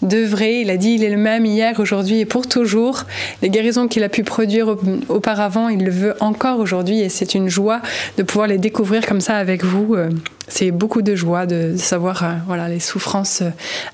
d'œuvrer. 0.02 0.62
Il 0.62 0.70
a 0.70 0.78
dit, 0.78 0.92
il 0.92 1.04
est 1.04 1.10
le 1.10 1.18
même 1.18 1.46
hier, 1.46 1.80
aujourd'hui 1.80 2.20
et 2.20 2.26
pour 2.26 2.48
toujours. 2.48 3.04
Les 3.42 3.50
guérisons 3.50 3.88
qu'il 3.88 4.04
a 4.04 4.10
pu 4.10 4.24
produire 4.24 4.76
auparavant, 5.10 5.70
il 5.70 5.84
le 5.84 5.92
veut 5.92 6.16
encore 6.20 6.60
aujourd'hui 6.60 7.02
et 7.02 7.10
c'est 7.10 7.36
une 7.36 7.50
joie 7.50 7.82
de 8.18 8.24
pouvoir 8.24 8.48
les 8.48 8.58
découvrir 8.58 9.06
comme 9.06 9.22
ça 9.22 9.36
avec 9.36 9.64
vous. 9.64 9.96
Euh, 9.96 10.10
c'est 10.48 10.72
beaucoup 10.72 11.02
de 11.02 11.16
joie 11.16 11.46
de, 11.46 11.76
savoir 11.78 12.24
euh, 12.24 12.34
voilà 12.48 12.68
les 12.68 12.80
souffrances 12.80 13.42
euh, 13.42 13.50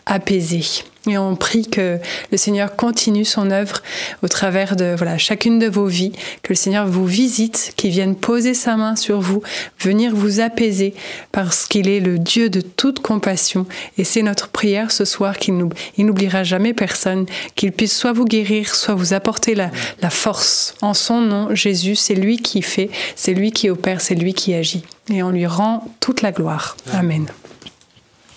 apaisées. 0.05 0.83
Et 1.09 1.17
on 1.17 1.35
prie 1.35 1.67
que 1.67 1.97
le 2.31 2.37
Seigneur 2.37 2.75
continue 2.75 3.25
son 3.25 3.51
œuvre 3.51 3.81
au 4.21 4.27
travers 4.27 4.75
de 4.75 4.93
voilà 4.97 5.17
chacune 5.17 5.59
de 5.59 5.67
vos 5.67 5.85
vies, 5.85 6.11
que 6.43 6.49
le 6.49 6.55
Seigneur 6.55 6.87
vous 6.87 7.05
visite, 7.05 7.73
qu'il 7.75 7.91
vienne 7.91 8.15
poser 8.15 8.53
sa 8.53 8.75
main 8.75 8.95
sur 8.95 9.19
vous, 9.19 9.41
venir 9.79 10.15
vous 10.15 10.39
apaiser, 10.39 10.93
parce 11.31 11.65
qu'il 11.65 11.87
est 11.87 11.99
le 11.99 12.19
Dieu 12.19 12.49
de 12.49 12.61
toute 12.61 12.99
compassion. 12.99 13.65
Et 13.97 14.03
c'est 14.03 14.21
notre 14.21 14.49
prière 14.49 14.91
ce 14.91 15.05
soir 15.05 15.37
qu'il 15.37 15.55
n'oubliera 15.97 16.43
jamais 16.43 16.73
personne, 16.73 17.25
qu'il 17.55 17.71
puisse 17.71 17.97
soit 17.97 18.13
vous 18.13 18.25
guérir, 18.25 18.75
soit 18.75 18.95
vous 18.95 19.13
apporter 19.13 19.55
la, 19.55 19.71
la 20.01 20.09
force. 20.09 20.75
En 20.81 20.93
son 20.93 21.21
nom, 21.21 21.55
Jésus, 21.55 21.95
c'est 21.95 22.15
lui 22.15 22.37
qui 22.37 22.61
fait, 22.61 22.89
c'est 23.15 23.33
lui 23.33 23.51
qui 23.51 23.69
opère, 23.69 24.01
c'est 24.01 24.15
lui 24.15 24.33
qui 24.33 24.53
agit. 24.53 24.83
Et 25.11 25.23
on 25.23 25.31
lui 25.31 25.47
rend 25.47 25.83
toute 25.99 26.21
la 26.21 26.31
gloire. 26.31 26.77
Amen. 26.93 27.25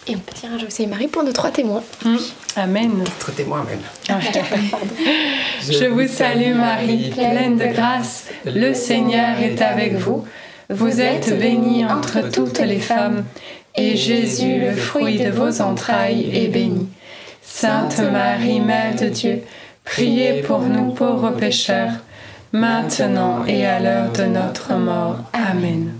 Et 0.09 0.17
on 0.17 0.19
peut 0.19 0.35
dire 0.35 0.51
à 0.53 0.87
Marie 0.89 1.07
pour 1.07 1.23
nos 1.23 1.33
trois 1.33 1.51
témoins. 1.51 1.83
Mmh. 2.05 2.17
Amen. 2.57 3.05
Quatre 3.05 3.35
témoins, 3.35 3.65
Amen. 4.09 4.21
Je 5.71 5.85
vous 5.85 6.09
salue 6.09 6.55
Marie, 6.57 7.11
pleine 7.11 7.57
de 7.57 7.67
grâce. 7.67 8.27
Le 8.45 8.75
Seigneur 8.75 9.39
est 9.41 9.63
avec 9.63 9.95
vous. 9.95 10.25
Vous 10.69 11.01
êtes 11.01 11.39
bénie 11.39 11.85
entre 11.87 12.31
toutes 12.31 12.59
les 12.59 12.81
femmes, 12.81 13.25
et 13.77 13.97
Jésus, 13.97 14.59
le 14.59 14.73
fruit 14.73 15.19
de 15.19 15.31
vos 15.31 15.61
entrailles, 15.61 16.31
est 16.35 16.49
béni. 16.49 16.89
Sainte 17.43 18.01
Marie, 18.01 18.61
Mère 18.61 18.97
de 18.97 19.07
Dieu, 19.07 19.43
priez 19.85 20.43
pour 20.43 20.61
nous 20.61 20.93
pauvres 20.93 21.31
pécheurs, 21.31 21.93
maintenant 22.53 23.45
et 23.47 23.67
à 23.67 23.79
l'heure 23.81 24.11
de 24.13 24.25
notre 24.25 24.75
mort. 24.75 25.19
Amen. 25.33 25.93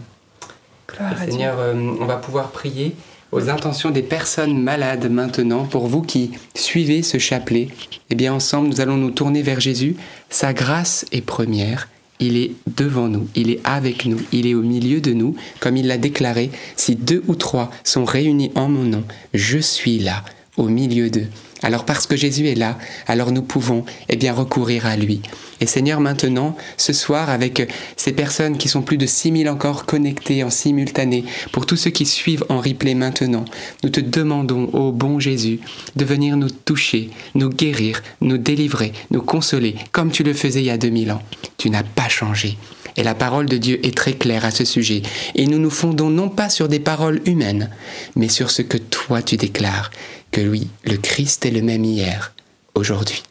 Seigneur, 1.19 1.59
euh, 1.59 1.75
on 2.01 2.05
va 2.05 2.17
pouvoir 2.17 2.51
prier 2.51 2.97
aux 3.33 3.49
intentions 3.49 3.91
des 3.91 4.03
personnes 4.03 4.63
malades 4.63 5.11
maintenant, 5.11 5.65
pour 5.65 5.87
vous 5.87 6.03
qui 6.03 6.31
suivez 6.55 7.03
ce 7.03 7.19
chapelet, 7.19 7.69
eh 8.11 8.15
bien 8.15 8.35
ensemble 8.35 8.69
nous 8.69 8.81
allons 8.81 8.99
nous 8.99 9.11
tourner 9.11 9.43
vers 9.43 9.59
Jésus. 9.59 9.97
Sa 10.29 10.53
grâce 10.53 11.07
est 11.11 11.23
première. 11.23 11.89
Il 12.21 12.37
est 12.37 12.53
devant 12.77 13.09
nous, 13.09 13.27
il 13.35 13.51
est 13.51 13.59
avec 13.65 14.05
nous, 14.05 14.21
il 14.31 14.47
est 14.47 14.55
au 14.55 14.63
milieu 14.63 15.01
de 15.01 15.13
nous, 15.13 15.35
comme 15.59 15.77
il 15.77 15.89
l'a 15.89 15.99
déclaré, 15.99 16.53
si 16.77 16.95
deux 16.95 17.25
ou 17.27 17.35
trois 17.35 17.73
sont 17.83 18.05
réunis 18.05 18.53
en 18.55 18.69
mon 18.69 18.85
nom, 18.85 19.03
je 19.35 19.59
suis 19.59 19.99
là, 19.99 20.23
au 20.57 20.69
milieu 20.69 21.11
d'eux. 21.11 21.27
Alors 21.63 21.85
parce 21.85 22.07
que 22.07 22.17
Jésus 22.17 22.49
est 22.49 22.55
là, 22.55 22.79
alors 23.07 23.33
nous 23.33 23.43
pouvons 23.43 23.85
eh 24.09 24.17
bien 24.17 24.33
recourir 24.33 24.87
à 24.87 24.97
lui. 24.97 25.21
Et 25.61 25.67
Seigneur, 25.67 26.01
maintenant, 26.01 26.57
ce 26.77 26.93
soir, 26.93 27.31
avec 27.31 27.73
ces 27.97 28.13
personnes 28.13 28.59
qui 28.59 28.69
sont 28.69 28.83
plus 28.83 28.97
de 28.97 29.07
6000 29.07 29.49
encore 29.49 29.87
connectées 29.87 30.43
en 30.43 30.51
simultané, 30.51 31.25
pour 31.53 31.67
tous 31.67 31.77
ceux 31.77 31.91
qui 31.91 32.05
suivent 32.05 32.45
en 32.49 32.61
replay 32.61 32.95
maintenant, 32.95 33.45
nous 33.85 33.91
te 33.91 34.01
demandons, 34.01 34.71
ô 34.73 34.91
bon 34.91 35.21
Jésus, 35.21 35.61
de 35.95 36.05
venir 36.05 36.37
nous 36.37 36.51
toucher, 36.51 37.11
nous 37.35 37.49
guérir, 37.49 38.03
nous 38.21 38.39
délivrer, 38.39 38.93
nous 39.11 39.23
consoler, 39.23 39.77
comme 39.93 40.11
tu 40.11 40.25
le 40.25 40.35
faisais 40.35 40.63
il 40.63 40.67
y 40.67 40.71
a 40.71 40.79
2000 40.79 41.13
ans. 41.13 41.23
Tu 41.59 41.71
n'as 41.71 41.85
pas 41.85 42.09
changé. 42.09 42.57
Et 42.97 43.03
la 43.03 43.15
parole 43.15 43.47
de 43.47 43.57
Dieu 43.57 43.85
est 43.87 43.97
très 43.97 44.15
claire 44.15 44.45
à 44.45 44.51
ce 44.51 44.65
sujet. 44.65 45.03
Et 45.35 45.47
nous 45.47 45.59
nous 45.59 45.71
fondons 45.71 46.11
non 46.11 46.29
pas 46.29 46.49
sur 46.49 46.69
des 46.69 46.81
paroles 46.81 47.21
humaines, 47.27 47.71
mais 48.17 48.29
sur 48.29 48.51
ce 48.51 48.63
que 48.63 48.79
toi 48.79 49.23
tu 49.23 49.37
déclares 49.37 49.91
que 50.31 50.41
lui, 50.41 50.69
le 50.85 50.97
Christ 50.97 51.45
est 51.45 51.51
le 51.51 51.63
même 51.63 51.85
hier, 51.85 52.33
aujourd'hui 52.75 53.23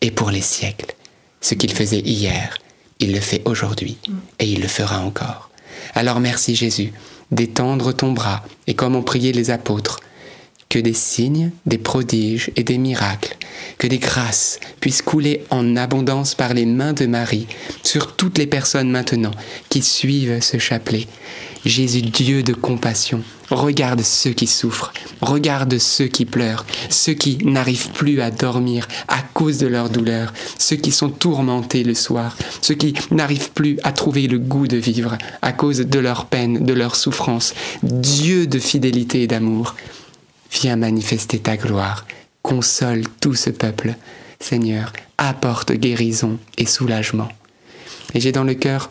et 0.00 0.10
pour 0.10 0.30
les 0.30 0.40
siècles. 0.40 0.94
Ce 1.40 1.54
qu'il 1.54 1.72
faisait 1.72 2.00
hier, 2.00 2.58
il 2.98 3.12
le 3.12 3.20
fait 3.20 3.42
aujourd'hui 3.44 3.98
et 4.38 4.46
il 4.46 4.60
le 4.60 4.68
fera 4.68 5.00
encore. 5.00 5.50
Alors 5.94 6.20
merci 6.20 6.54
Jésus 6.54 6.92
d'étendre 7.30 7.92
ton 7.92 8.12
bras 8.12 8.44
et 8.66 8.74
comme 8.74 8.96
ont 8.96 9.02
prié 9.02 9.32
les 9.32 9.50
apôtres, 9.50 10.00
que 10.68 10.78
des 10.78 10.94
signes, 10.94 11.50
des 11.64 11.78
prodiges 11.78 12.50
et 12.56 12.64
des 12.64 12.78
miracles, 12.78 13.36
que 13.78 13.86
des 13.86 13.98
grâces 13.98 14.58
puissent 14.80 15.02
couler 15.02 15.44
en 15.50 15.76
abondance 15.76 16.34
par 16.34 16.54
les 16.54 16.66
mains 16.66 16.92
de 16.92 17.06
Marie 17.06 17.46
sur 17.82 18.16
toutes 18.16 18.38
les 18.38 18.46
personnes 18.46 18.90
maintenant 18.90 19.30
qui 19.68 19.82
suivent 19.82 20.40
ce 20.40 20.58
chapelet. 20.58 21.06
Jésus, 21.64 22.02
Dieu 22.02 22.44
de 22.44 22.52
compassion, 22.52 23.22
regarde 23.50 24.02
ceux 24.02 24.30
qui 24.30 24.46
souffrent, 24.46 24.92
regarde 25.20 25.78
ceux 25.78 26.06
qui 26.06 26.24
pleurent, 26.24 26.64
ceux 26.90 27.14
qui 27.14 27.38
n'arrivent 27.44 27.90
plus 27.90 28.20
à 28.20 28.30
dormir 28.30 28.86
à 29.08 29.20
cause 29.34 29.58
de 29.58 29.66
leur 29.66 29.90
douleur, 29.90 30.32
ceux 30.58 30.76
qui 30.76 30.92
sont 30.92 31.08
tourmentés 31.08 31.82
le 31.82 31.94
soir, 31.94 32.36
ceux 32.62 32.74
qui 32.74 32.94
n'arrivent 33.10 33.50
plus 33.50 33.78
à 33.82 33.90
trouver 33.90 34.28
le 34.28 34.38
goût 34.38 34.68
de 34.68 34.76
vivre 34.76 35.18
à 35.42 35.52
cause 35.52 35.78
de 35.78 35.98
leur 35.98 36.26
peine, 36.26 36.64
de 36.64 36.72
leur 36.72 36.94
souffrance. 36.94 37.52
Dieu 37.82 38.46
de 38.46 38.60
fidélité 38.60 39.22
et 39.22 39.26
d'amour, 39.26 39.74
viens 40.50 40.76
manifester 40.76 41.38
ta 41.38 41.56
gloire, 41.56 42.06
console 42.42 43.02
tout 43.20 43.34
ce 43.34 43.50
peuple. 43.50 43.94
Seigneur, 44.40 44.92
apporte 45.18 45.72
guérison 45.72 46.38
et 46.58 46.66
soulagement. 46.66 47.28
Et 48.14 48.20
j'ai 48.20 48.32
dans 48.32 48.44
le 48.44 48.54
cœur 48.54 48.90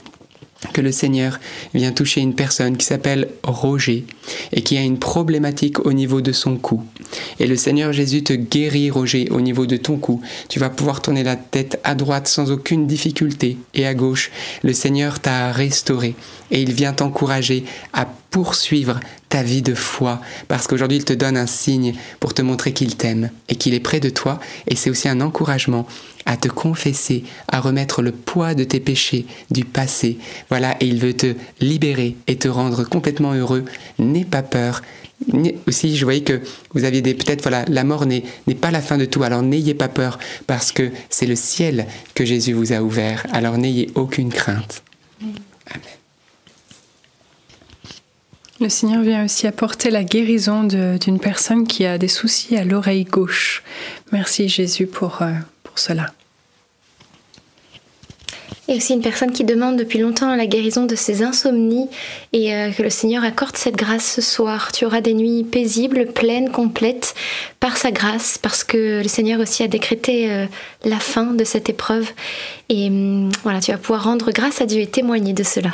que 0.74 0.82
le 0.82 0.92
Seigneur 0.92 1.40
vient 1.74 1.92
toucher 1.92 2.22
une 2.22 2.36
personne 2.36 2.78
qui 2.78 2.86
s'appelle 2.86 3.30
Roger 3.44 4.06
et 4.52 4.62
qui 4.62 4.78
a 4.78 4.82
une 4.82 5.00
problématique 5.00 5.86
au 5.86 5.94
niveau 5.94 6.22
de 6.22 6.32
son 6.32 6.58
cou. 6.58 6.84
Et 7.40 7.48
le 7.48 7.56
Seigneur 7.56 7.94
Jésus 7.94 8.24
te 8.24 8.34
guérit, 8.34 8.92
Roger, 8.92 9.30
au 9.32 9.42
niveau 9.42 9.66
de 9.66 9.78
ton 9.78 9.98
cou. 9.98 10.22
Tu 10.50 10.60
vas 10.60 10.70
pouvoir 10.70 11.02
tourner 11.02 11.24
la 11.24 11.36
tête 11.36 11.80
à 11.84 11.96
droite 11.96 12.28
sans 12.28 12.52
aucune 12.52 12.88
difficulté 12.88 13.58
et 13.74 13.86
à 13.86 13.94
gauche. 13.94 14.32
Le 14.64 14.74
Seigneur 14.74 15.20
t'a 15.20 15.52
restauré 15.52 16.16
et 16.52 16.62
il 16.62 16.74
vient 16.74 16.94
t'encourager 16.94 17.66
à 17.94 18.06
poursuivre 18.32 19.00
ta 19.30 19.44
vie 19.44 19.62
de 19.62 19.74
foi 19.74 20.22
parce 20.48 20.68
qu'aujourd'hui 20.68 20.98
il 20.98 21.06
te 21.06 21.14
donne 21.14 21.38
un 21.38 21.48
signe 21.48 21.94
pour 22.20 22.34
te 22.34 22.42
montrer 22.42 22.74
qu'il 22.74 22.96
t'aime 22.96 23.30
et 23.48 23.56
qu'il 23.56 23.74
est 23.74 23.80
près 23.80 24.00
de 24.00 24.10
toi 24.10 24.40
et 24.68 24.76
c'est 24.76 24.90
aussi 24.90 25.08
un 25.08 25.22
encouragement 25.22 25.88
à 26.26 26.38
te 26.38 26.48
confesser, 26.48 27.24
à 27.48 27.60
remettre 27.60 28.02
le 28.02 28.12
poids 28.12 28.54
de 28.54 28.64
tes 28.64 28.80
péchés 28.80 29.26
du 29.52 29.64
passé. 29.64 30.18
Voilà, 30.50 30.76
et 30.80 30.88
il 30.88 31.00
veut 31.00 31.14
te 31.14 31.36
libérer 31.62 32.16
et 32.28 32.36
te 32.38 32.48
rendre 32.48 32.84
complètement 32.84 33.34
heureux. 33.34 33.66
N'aie 34.00 34.26
pas 34.26 34.44
peur. 34.44 34.82
Aussi, 35.68 35.96
je 35.96 36.04
voyais 36.04 36.22
que 36.22 36.42
vous 36.74 36.84
aviez 36.84 37.02
des 37.02 37.14
peut-être 37.14 37.42
voilà, 37.42 37.64
la 37.68 37.84
mort 37.84 38.06
n'est 38.06 38.24
pas 38.60 38.72
la 38.72 38.82
fin 38.82 38.98
de 38.98 39.06
tout. 39.06 39.24
Alors 39.24 39.42
n'ayez 39.42 39.74
pas 39.74 39.88
peur 39.88 40.20
parce 40.46 40.72
que 40.72 40.92
c'est 41.10 41.26
le 41.26 41.36
ciel 41.36 41.88
que 42.16 42.26
Jésus 42.26 42.54
vous 42.54 42.74
a 42.74 42.82
ouvert. 42.82 43.26
Alors 43.32 43.58
n'ayez 43.58 43.90
aucune 43.96 44.32
crainte. 44.32 44.84
Amen. 45.22 45.36
Le 48.62 48.70
Seigneur 48.70 49.02
vient 49.04 49.26
aussi 49.26 49.48
apporter 49.48 49.90
la 49.90 50.04
guérison 50.04 50.64
d'une 50.64 51.20
personne 51.20 51.68
qui 51.68 51.86
a 51.86 51.98
des 51.98 52.08
soucis 52.08 52.56
à 52.56 52.64
l'oreille 52.64 53.04
gauche. 53.04 53.64
Merci 54.14 54.48
Jésus 54.48 54.88
pour, 54.88 55.22
euh, 55.22 55.34
pour 55.76 55.80
cela. 55.80 56.06
Et 58.70 58.78
aussi 58.78 58.94
une 58.94 59.02
personne 59.02 59.32
qui 59.32 59.44
demande 59.44 59.76
depuis 59.76 60.00
longtemps 60.00 60.34
la 60.36 60.48
guérison 60.48 60.86
de 60.86 60.96
ses 60.96 61.22
insomnies 61.22 61.90
et 62.32 62.56
euh, 62.56 62.72
que 62.72 62.82
le 62.82 62.90
Seigneur 62.90 63.26
accorde 63.26 63.58
cette 63.58 63.76
grâce 63.76 64.10
ce 64.10 64.22
soir. 64.22 64.72
Tu 64.72 64.86
auras 64.86 65.02
des 65.02 65.14
nuits 65.14 65.44
paisibles, 65.44 66.06
pleines, 66.08 66.50
complètes 66.50 67.14
par 67.60 67.76
sa 67.76 67.92
grâce, 67.92 68.40
parce 68.40 68.64
que 68.64 69.04
le 69.04 69.08
Seigneur 69.10 69.42
aussi 69.42 69.64
a 69.64 69.68
décrété 69.68 70.32
euh, 70.32 70.46
la 70.86 71.00
fin 71.00 71.34
de 71.34 71.44
cette 71.44 71.70
épreuve. 71.70 72.10
Et 72.70 72.88
hum, 72.88 73.30
voilà, 73.44 73.60
tu 73.60 73.72
vas 73.72 73.78
pouvoir 73.78 74.06
rendre 74.06 74.32
grâce 74.32 74.62
à 74.62 74.66
Dieu 74.66 74.80
et 74.80 74.88
témoigner 74.88 75.34
de 75.34 75.44
cela. 75.44 75.72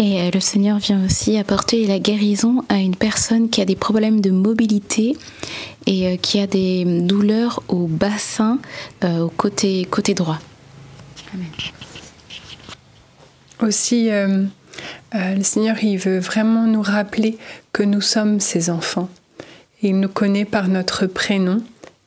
Et 0.00 0.22
euh, 0.22 0.30
le 0.32 0.40
Seigneur 0.40 0.78
vient 0.78 1.04
aussi 1.04 1.36
apporter 1.36 1.86
la 1.86 1.98
guérison 1.98 2.64
à 2.70 2.78
une 2.78 2.96
personne 2.96 3.50
qui 3.50 3.60
a 3.60 3.66
des 3.66 3.76
problèmes 3.76 4.22
de 4.22 4.30
mobilité 4.30 5.14
et 5.86 6.08
euh, 6.08 6.16
qui 6.16 6.40
a 6.40 6.46
des 6.46 6.86
douleurs 7.02 7.62
au 7.68 7.86
bassin, 7.86 8.58
euh, 9.04 9.20
au 9.20 9.28
côté, 9.28 9.84
côté 9.84 10.14
droit. 10.14 10.38
Amen. 11.34 11.46
Aussi, 13.60 14.08
le 14.08 15.42
Seigneur, 15.42 15.76
il 15.84 15.98
veut 15.98 16.18
vraiment 16.18 16.64
nous 16.66 16.80
rappeler 16.80 17.36
que 17.74 17.82
nous 17.82 18.00
sommes 18.00 18.40
ses 18.40 18.70
enfants. 18.70 19.10
Il 19.82 20.00
nous 20.00 20.08
connaît 20.08 20.46
par 20.46 20.68
notre 20.68 21.04
prénom 21.04 21.62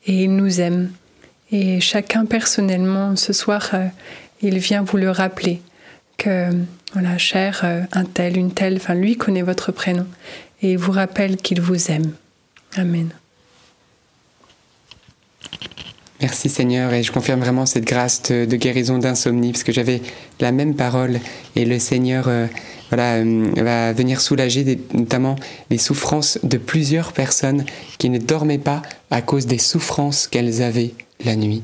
et 0.08 0.24
il 0.24 0.36
nous 0.36 0.62
aime. 0.62 0.92
Et 1.52 1.80
chacun 1.80 2.26
personnellement, 2.26 3.16
ce 3.16 3.34
soir, 3.34 3.70
il 4.42 4.58
vient 4.58 4.82
vous 4.82 4.98
le 4.98 5.12
rappeler 5.12 5.62
que 6.18 6.50
voilà, 6.94 7.18
cher 7.18 7.62
euh, 7.64 7.82
un 7.92 8.06
tel, 8.06 8.38
une 8.38 8.52
telle, 8.52 8.76
enfin 8.78 8.94
lui 8.94 9.18
connaît 9.18 9.42
votre 9.42 9.72
prénom 9.72 10.06
et 10.62 10.76
vous 10.76 10.92
rappelle 10.92 11.38
qu'il 11.38 11.60
vous 11.60 11.92
aime. 11.92 12.14
Amen. 12.76 13.10
Merci 16.22 16.48
Seigneur 16.48 16.94
et 16.94 17.04
je 17.04 17.12
confirme 17.12 17.42
vraiment 17.42 17.66
cette 17.66 17.84
grâce 17.84 18.22
de, 18.24 18.46
guérison 18.46 18.98
d'insomnie 18.98 19.52
parce 19.52 19.64
que 19.64 19.74
j'avais 19.74 20.02
la 20.40 20.54
même 20.54 20.76
parole 20.76 21.20
et 21.58 21.66
le 21.66 21.80
Seigneur 21.80 22.30
euh, 22.30 22.48
voilà, 22.90 23.16
euh, 23.16 23.52
va 23.58 23.92
venir 23.92 24.22
soulager 24.22 24.80
notamment 24.94 25.36
les 25.70 25.78
souffrances 25.78 26.40
de 26.44 26.58
plusieurs 26.58 27.12
personnes 27.12 27.66
qui 27.98 28.10
ne 28.10 28.20
dormaient 28.20 28.58
pas 28.58 28.84
à 29.12 29.22
cause 29.22 29.48
des 29.48 29.58
souffrances 29.58 30.28
qu'elles 30.28 30.62
avaient 30.62 30.94
la 31.26 31.36
nuit. 31.36 31.64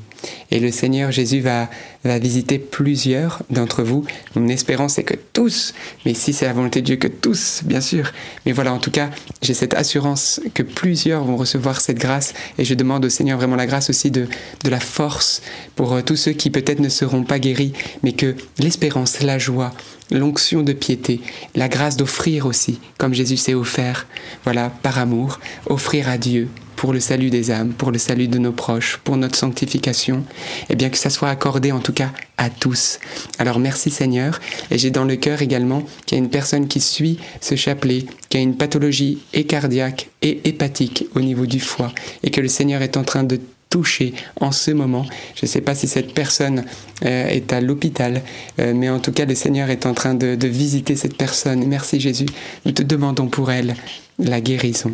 Et 0.51 0.59
le 0.59 0.71
Seigneur 0.71 1.11
Jésus 1.11 1.39
va, 1.39 1.69
va 2.03 2.19
visiter 2.19 2.59
plusieurs 2.59 3.43
d'entre 3.49 3.83
vous. 3.83 4.05
Mon 4.35 4.47
espérance 4.47 4.93
c'est 4.93 5.03
que 5.03 5.15
tous, 5.33 5.73
mais 6.05 6.13
si 6.13 6.33
c'est 6.33 6.45
la 6.45 6.53
volonté 6.53 6.81
de 6.81 6.85
Dieu, 6.85 6.95
que 6.95 7.07
tous, 7.07 7.61
bien 7.63 7.81
sûr. 7.81 8.11
Mais 8.45 8.51
voilà, 8.51 8.73
en 8.73 8.79
tout 8.79 8.91
cas, 8.91 9.09
j'ai 9.41 9.53
cette 9.53 9.73
assurance 9.73 10.41
que 10.53 10.63
plusieurs 10.63 11.23
vont 11.23 11.37
recevoir 11.37 11.81
cette 11.81 11.99
grâce. 11.99 12.33
Et 12.57 12.65
je 12.65 12.73
demande 12.73 13.05
au 13.05 13.09
Seigneur 13.09 13.37
vraiment 13.37 13.55
la 13.55 13.67
grâce 13.67 13.89
aussi 13.89 14.11
de, 14.11 14.27
de 14.63 14.69
la 14.69 14.79
force 14.79 15.41
pour 15.75 15.93
euh, 15.93 16.01
tous 16.01 16.15
ceux 16.15 16.33
qui 16.33 16.49
peut-être 16.49 16.79
ne 16.79 16.89
seront 16.89 17.23
pas 17.23 17.39
guéris, 17.39 17.73
mais 18.03 18.13
que 18.13 18.35
l'espérance, 18.57 19.21
la 19.21 19.39
joie, 19.39 19.73
l'onction 20.11 20.63
de 20.63 20.73
piété, 20.73 21.21
la 21.55 21.69
grâce 21.69 21.95
d'offrir 21.95 22.45
aussi, 22.45 22.79
comme 22.97 23.13
Jésus 23.13 23.37
s'est 23.37 23.53
offert, 23.53 24.07
voilà, 24.43 24.69
par 24.69 24.97
amour, 24.97 25.39
offrir 25.67 26.09
à 26.09 26.17
Dieu 26.17 26.49
pour 26.79 26.93
le 26.93 27.01
salut 27.01 27.29
des 27.29 27.51
âmes, 27.51 27.73
pour 27.73 27.91
le 27.91 27.97
salut 27.97 28.29
de 28.29 28.37
nos 28.37 28.53
proches, 28.53 29.01
pour 29.03 29.17
notre 29.17 29.35
sanctification, 29.35 30.23
et 30.69 30.77
bien 30.77 30.89
que 30.89 30.97
ça 30.97 31.09
soit 31.09 31.27
accordé 31.27 31.73
en 31.73 31.79
tout 31.79 31.91
cas 31.91 32.11
à 32.37 32.49
tous. 32.49 32.99
Alors 33.37 33.59
merci 33.59 33.89
Seigneur, 33.89 34.39
et 34.71 34.77
j'ai 34.77 34.89
dans 34.89 35.03
le 35.03 35.17
cœur 35.17 35.41
également 35.41 35.83
qu'il 36.05 36.17
y 36.17 36.21
a 36.21 36.23
une 36.23 36.29
personne 36.29 36.69
qui 36.69 36.79
suit 36.79 37.19
ce 37.41 37.55
chapelet, 37.55 38.05
qui 38.29 38.37
a 38.37 38.39
une 38.39 38.55
pathologie 38.55 39.17
et 39.33 39.43
cardiaque 39.43 40.09
et 40.21 40.39
hépatique 40.47 41.03
au 41.15 41.19
niveau 41.19 41.45
du 41.45 41.59
foie, 41.59 41.91
et 42.23 42.31
que 42.31 42.39
le 42.39 42.47
Seigneur 42.47 42.81
est 42.81 42.95
en 42.95 43.03
train 43.03 43.25
de 43.25 43.41
toucher 43.69 44.13
en 44.39 44.53
ce 44.53 44.71
moment. 44.71 45.05
Je 45.35 45.45
ne 45.45 45.49
sais 45.49 45.61
pas 45.61 45.75
si 45.75 45.85
cette 45.85 46.13
personne 46.13 46.63
euh, 47.03 47.27
est 47.27 47.51
à 47.51 47.59
l'hôpital, 47.59 48.21
euh, 48.59 48.73
mais 48.73 48.89
en 48.89 48.99
tout 48.99 49.11
cas 49.11 49.25
le 49.25 49.35
Seigneur 49.35 49.69
est 49.69 49.85
en 49.85 49.93
train 49.93 50.15
de 50.15 50.47
visiter 50.47 50.95
cette 50.95 51.17
personne. 51.17 51.67
Merci 51.67 51.99
Jésus, 51.99 52.27
nous 52.65 52.71
te 52.71 52.83
demandons 52.83 53.27
pour 53.27 53.51
elle 53.51 53.75
la 54.17 54.39
guérison. 54.39 54.93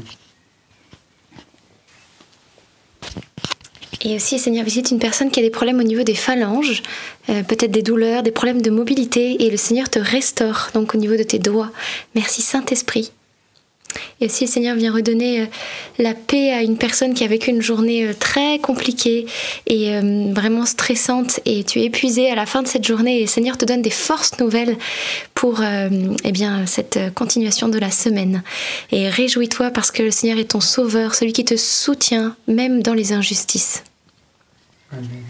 Et 4.04 4.16
aussi, 4.16 4.40
Seigneur, 4.40 4.66
visite 4.66 4.92
une 4.92 5.00
personne 5.00 5.32
qui 5.32 5.40
a 5.40 5.44
des 5.44 5.50
problèmes 5.50 5.80
au 5.80 5.84
niveau 5.84 6.04
des 6.04 6.16
phalanges, 6.16 6.84
euh, 7.30 7.44
peut-être 7.44 7.72
des 7.72 7.82
douleurs, 7.82 8.24
des 8.24 8.32
problèmes 8.32 8.62
de 8.62 8.70
mobilité, 8.70 9.44
et 9.46 9.50
le 9.50 9.58
Seigneur 9.58 9.90
te 9.90 10.00
restaure 10.00 10.70
donc 10.74 10.96
au 10.96 10.98
niveau 10.98 11.16
de 11.16 11.24
tes 11.24 11.40
doigts. 11.40 11.72
Merci 12.14 12.42
Saint-Esprit. 12.42 13.12
Et 14.22 14.26
aussi, 14.26 14.46
le 14.46 14.50
Seigneur 14.50 14.76
vient 14.76 14.94
redonner 14.94 15.42
euh, 15.42 15.46
la 16.00 16.14
paix 16.14 16.52
à 16.52 16.62
une 16.62 16.78
personne 16.78 17.14
qui 17.14 17.24
a 17.24 17.28
vécu 17.28 17.50
une 17.50 17.62
journée 17.62 18.08
euh, 18.08 18.14
très 18.14 18.60
compliquée 18.60 19.26
et 19.68 19.96
euh, 19.96 20.32
vraiment 20.34 20.66
stressante 20.66 21.40
et 21.46 21.64
tu 21.64 21.80
es 21.80 21.86
épuisé 21.86 22.30
à 22.30 22.36
la 22.36 22.46
fin 22.46 22.62
de 22.64 22.68
cette 22.68 22.86
journée 22.86 23.18
et 23.18 23.22
le 23.22 23.28
Seigneur 23.28 23.58
te 23.58 23.66
donne 23.66 23.82
des 23.82 23.90
forces 23.90 24.40
nouvelles 24.40 24.78
pour 25.34 25.62
eh 25.62 26.32
bien, 26.32 26.66
cette 26.66 27.14
continuation 27.14 27.68
de 27.68 27.78
la 27.78 27.92
semaine. 27.92 28.42
Et 28.92 29.10
réjouis-toi 29.10 29.72
parce 29.72 29.92
que 29.92 30.02
le 30.02 30.12
Seigneur 30.12 30.40
est 30.40 30.52
ton 30.52 30.62
sauveur, 30.62 31.14
celui 31.14 31.34
qui 31.34 31.46
te 31.46 31.58
soutient 31.58 32.36
même 32.48 32.82
dans 32.82 32.94
les 32.94 33.12
injustices. 33.12 33.84
Amen. 34.92 35.24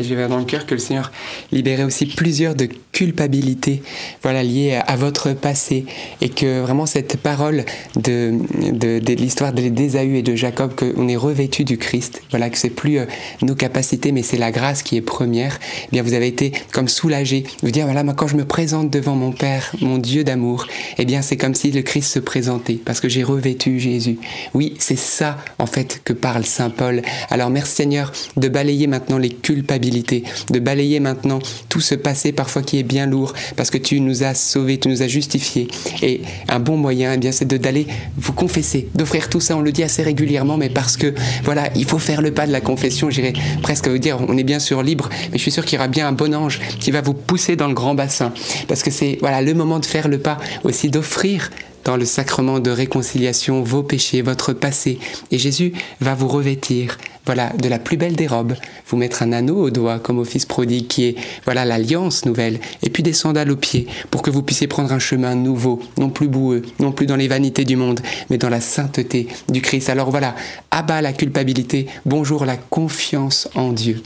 Et 0.00 0.04
je 0.04 0.14
vais 0.14 0.28
dans 0.28 0.38
le 0.38 0.44
cœur 0.44 0.66
que 0.66 0.74
le 0.74 0.80
Seigneur 0.80 1.12
libérait 1.52 1.84
aussi 1.84 2.06
plusieurs 2.06 2.54
de 2.54 2.68
culpabilités, 2.92 3.82
voilà, 4.22 4.42
liées 4.42 4.78
à, 4.86 4.96
votre 4.96 5.32
passé. 5.32 5.86
Et 6.20 6.28
que 6.28 6.60
vraiment 6.60 6.86
cette 6.86 7.16
parole 7.16 7.64
de, 7.96 8.34
de, 8.72 8.98
de 8.98 9.12
l'histoire 9.14 9.52
d'Ésaü 9.52 10.16
et 10.16 10.22
de 10.22 10.34
Jacob, 10.34 10.74
qu'on 10.74 11.08
est 11.08 11.16
revêtu 11.16 11.64
du 11.64 11.78
Christ, 11.78 12.22
voilà, 12.30 12.50
que 12.50 12.58
c'est 12.58 12.70
plus 12.70 12.98
euh, 12.98 13.06
nos 13.42 13.54
capacités, 13.54 14.12
mais 14.12 14.22
c'est 14.22 14.36
la 14.36 14.50
grâce 14.50 14.82
qui 14.82 14.96
est 14.96 15.00
première. 15.00 15.58
Eh 15.92 16.00
vous 16.00 16.14
avez 16.14 16.28
été 16.28 16.52
comme 16.72 16.88
soulagé. 16.88 17.44
Vous 17.62 17.70
dire, 17.70 17.86
voilà, 17.86 18.04
quand 18.14 18.28
je 18.28 18.36
me 18.36 18.44
présente 18.44 18.90
devant 18.90 19.14
mon 19.14 19.32
Père, 19.32 19.72
mon 19.80 19.98
Dieu 19.98 20.24
d'amour, 20.24 20.66
eh 20.98 21.04
bien, 21.04 21.22
c'est 21.22 21.36
comme 21.36 21.54
si 21.54 21.70
le 21.72 21.82
Christ 21.82 22.12
se 22.12 22.18
présentait, 22.18 22.78
parce 22.84 23.00
que 23.00 23.08
j'ai 23.08 23.24
revêtu 23.24 23.80
Jésus. 23.80 24.18
Oui, 24.54 24.74
c'est 24.78 24.98
ça, 24.98 25.38
en 25.58 25.66
fait, 25.66 26.00
que 26.04 26.12
parle 26.12 26.44
Saint 26.44 26.70
Paul. 26.70 27.02
Alors, 27.30 27.50
merci 27.50 27.76
Seigneur 27.78 28.12
de 28.36 28.48
balayer 28.48 28.86
maintenant 28.88 29.18
les 29.18 29.28
culpabilités 29.28 29.87
de 29.90 30.58
balayer 30.58 31.00
maintenant 31.00 31.38
tout 31.68 31.80
ce 31.80 31.94
passé 31.94 32.32
parfois 32.32 32.62
qui 32.62 32.78
est 32.78 32.82
bien 32.82 33.06
lourd, 33.06 33.32
parce 33.56 33.70
que 33.70 33.78
tu 33.78 34.00
nous 34.00 34.22
as 34.22 34.34
sauvés, 34.34 34.78
tu 34.78 34.88
nous 34.88 35.02
as 35.02 35.08
justifiés. 35.08 35.68
Et 36.02 36.22
un 36.48 36.60
bon 36.60 36.76
moyen, 36.76 37.14
eh 37.14 37.18
bien, 37.18 37.32
c'est 37.32 37.46
d'aller 37.46 37.86
vous 38.16 38.32
confesser, 38.32 38.88
d'offrir 38.94 39.28
tout 39.28 39.40
ça. 39.40 39.56
On 39.56 39.60
le 39.60 39.72
dit 39.72 39.82
assez 39.82 40.02
régulièrement, 40.02 40.56
mais 40.56 40.68
parce 40.68 40.96
que 40.96 41.14
voilà, 41.44 41.70
il 41.74 41.84
faut 41.84 41.98
faire 41.98 42.22
le 42.22 42.32
pas 42.32 42.46
de 42.46 42.52
la 42.52 42.60
confession. 42.60 43.10
J'irais 43.10 43.32
presque 43.62 43.88
vous 43.88 43.98
dire, 43.98 44.18
on 44.28 44.36
est 44.36 44.44
bien 44.44 44.58
sûr 44.58 44.82
libre, 44.82 45.08
mais 45.32 45.38
je 45.38 45.42
suis 45.42 45.50
sûr 45.50 45.64
qu'il 45.64 45.76
y 45.76 45.78
aura 45.78 45.88
bien 45.88 46.08
un 46.08 46.12
bon 46.12 46.34
ange 46.34 46.60
qui 46.80 46.90
va 46.90 47.00
vous 47.00 47.14
pousser 47.14 47.56
dans 47.56 47.68
le 47.68 47.74
grand 47.74 47.94
bassin, 47.94 48.32
parce 48.66 48.82
que 48.82 48.90
c'est 48.90 49.18
voilà 49.20 49.42
le 49.42 49.54
moment 49.54 49.78
de 49.78 49.86
faire 49.86 50.08
le 50.08 50.18
pas 50.18 50.38
aussi 50.64 50.90
d'offrir 50.90 51.50
dans 51.88 51.96
le 51.96 52.04
sacrement 52.04 52.60
de 52.60 52.70
réconciliation 52.70 53.62
vos 53.62 53.82
péchés, 53.82 54.20
votre 54.20 54.52
passé. 54.52 54.98
Et 55.30 55.38
Jésus 55.38 55.72
va 56.02 56.14
vous 56.14 56.28
revêtir, 56.28 56.98
voilà, 57.24 57.50
de 57.54 57.66
la 57.66 57.78
plus 57.78 57.96
belle 57.96 58.14
des 58.14 58.26
robes, 58.26 58.56
vous 58.88 58.98
mettre 58.98 59.22
un 59.22 59.32
anneau 59.32 59.56
au 59.56 59.70
doigt 59.70 59.98
comme 59.98 60.18
au 60.18 60.26
fils 60.26 60.44
prodigue 60.44 60.86
qui 60.86 61.04
est, 61.04 61.16
voilà, 61.46 61.64
l'alliance 61.64 62.26
nouvelle, 62.26 62.60
et 62.82 62.90
puis 62.90 63.02
des 63.02 63.14
sandales 63.14 63.50
aux 63.50 63.56
pieds 63.56 63.86
pour 64.10 64.20
que 64.20 64.28
vous 64.30 64.42
puissiez 64.42 64.66
prendre 64.66 64.92
un 64.92 64.98
chemin 64.98 65.34
nouveau, 65.34 65.80
non 65.96 66.10
plus 66.10 66.28
boueux, 66.28 66.60
non 66.78 66.92
plus 66.92 67.06
dans 67.06 67.16
les 67.16 67.26
vanités 67.26 67.64
du 67.64 67.76
monde, 67.76 68.02
mais 68.28 68.36
dans 68.36 68.50
la 68.50 68.60
sainteté 68.60 69.26
du 69.48 69.62
Christ. 69.62 69.88
Alors 69.88 70.10
voilà, 70.10 70.36
abat 70.70 71.00
la 71.00 71.14
culpabilité, 71.14 71.86
bonjour 72.04 72.44
la 72.44 72.58
confiance 72.58 73.48
en 73.54 73.72
Dieu. 73.72 74.02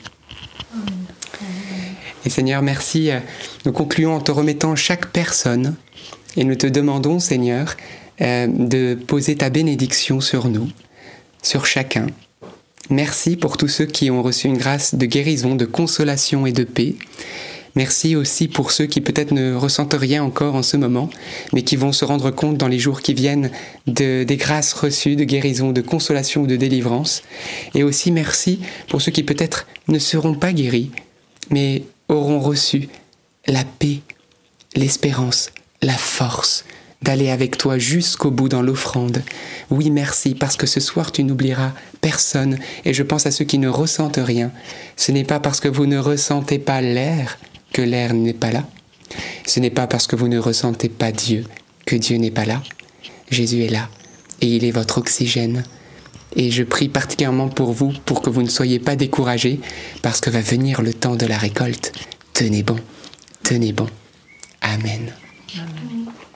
Et 2.24 2.30
Seigneur, 2.30 2.62
merci. 2.62 3.10
Nous 3.66 3.72
concluons 3.72 4.14
en 4.14 4.20
te 4.20 4.30
remettant 4.30 4.76
chaque 4.76 5.06
personne 5.06 5.74
et 6.36 6.44
nous 6.44 6.54
te 6.54 6.66
demandons, 6.66 7.18
Seigneur, 7.18 7.76
euh, 8.20 8.46
de 8.46 8.94
poser 8.94 9.36
ta 9.36 9.50
bénédiction 9.50 10.20
sur 10.20 10.48
nous, 10.48 10.68
sur 11.42 11.66
chacun. 11.66 12.06
Merci 12.90 13.36
pour 13.36 13.56
tous 13.56 13.68
ceux 13.68 13.86
qui 13.86 14.10
ont 14.10 14.22
reçu 14.22 14.48
une 14.48 14.58
grâce 14.58 14.94
de 14.94 15.06
guérison, 15.06 15.54
de 15.54 15.64
consolation 15.64 16.46
et 16.46 16.52
de 16.52 16.64
paix. 16.64 16.94
Merci 17.74 18.16
aussi 18.16 18.48
pour 18.48 18.70
ceux 18.70 18.84
qui 18.84 19.00
peut-être 19.00 19.32
ne 19.32 19.54
ressentent 19.54 19.96
rien 19.98 20.22
encore 20.22 20.54
en 20.54 20.62
ce 20.62 20.76
moment, 20.76 21.08
mais 21.54 21.62
qui 21.62 21.76
vont 21.76 21.92
se 21.92 22.04
rendre 22.04 22.30
compte 22.30 22.58
dans 22.58 22.68
les 22.68 22.78
jours 22.78 23.00
qui 23.00 23.14
viennent 23.14 23.50
de, 23.86 24.24
des 24.24 24.36
grâces 24.36 24.74
reçues 24.74 25.16
de 25.16 25.24
guérison, 25.24 25.72
de 25.72 25.80
consolation 25.80 26.42
ou 26.42 26.46
de 26.46 26.56
délivrance. 26.56 27.22
Et 27.74 27.82
aussi 27.82 28.10
merci 28.10 28.60
pour 28.88 29.00
ceux 29.00 29.12
qui 29.12 29.22
peut-être 29.22 29.66
ne 29.88 29.98
seront 29.98 30.34
pas 30.34 30.52
guéris, 30.52 30.90
mais 31.50 31.84
auront 32.08 32.40
reçu 32.40 32.88
la 33.46 33.64
paix, 33.64 34.00
l'espérance, 34.76 35.50
la 35.82 35.96
force 35.96 36.64
d'aller 37.02 37.30
avec 37.30 37.58
toi 37.58 37.78
jusqu'au 37.78 38.30
bout 38.30 38.48
dans 38.48 38.62
l'offrande. 38.62 39.22
Oui, 39.70 39.90
merci, 39.90 40.34
parce 40.34 40.56
que 40.56 40.66
ce 40.66 40.80
soir 40.80 41.12
tu 41.12 41.24
n'oublieras 41.24 41.72
personne, 42.00 42.58
et 42.84 42.94
je 42.94 43.02
pense 43.02 43.26
à 43.26 43.30
ceux 43.30 43.44
qui 43.44 43.58
ne 43.58 43.68
ressentent 43.68 44.20
rien. 44.22 44.52
Ce 44.96 45.12
n'est 45.12 45.24
pas 45.24 45.40
parce 45.40 45.60
que 45.60 45.68
vous 45.68 45.86
ne 45.86 45.98
ressentez 45.98 46.58
pas 46.58 46.80
l'air 46.80 47.38
que 47.72 47.82
l'air 47.82 48.14
n'est 48.14 48.32
pas 48.32 48.52
là. 48.52 48.64
ce 49.46 49.60
n'est 49.60 49.70
pas 49.70 49.86
parce 49.86 50.06
que 50.06 50.16
vous 50.16 50.28
ne 50.28 50.38
ressentez 50.38 50.88
pas 50.88 51.12
Dieu 51.12 51.44
que 51.84 51.96
Dieu 51.96 52.16
n'est 52.16 52.30
pas 52.30 52.44
là. 52.44 52.62
Jésus 53.30 53.62
est 53.64 53.68
là 53.68 53.88
et 54.40 54.46
il 54.46 54.64
est 54.64 54.70
votre 54.70 54.98
oxygène. 54.98 55.64
Et 56.34 56.50
je 56.50 56.62
prie 56.62 56.88
particulièrement 56.88 57.48
pour 57.48 57.72
vous, 57.72 57.92
pour 58.06 58.22
que 58.22 58.30
vous 58.30 58.42
ne 58.42 58.48
soyez 58.48 58.78
pas 58.78 58.96
découragés, 58.96 59.60
parce 60.00 60.20
que 60.20 60.30
va 60.30 60.40
venir 60.40 60.80
le 60.80 60.94
temps 60.94 61.16
de 61.16 61.26
la 61.26 61.36
récolte. 61.36 61.92
Tenez 62.32 62.62
bon, 62.62 62.76
tenez 63.42 63.72
bon. 63.72 63.88
Amen. 64.62 65.12
嗯。 65.54 66.31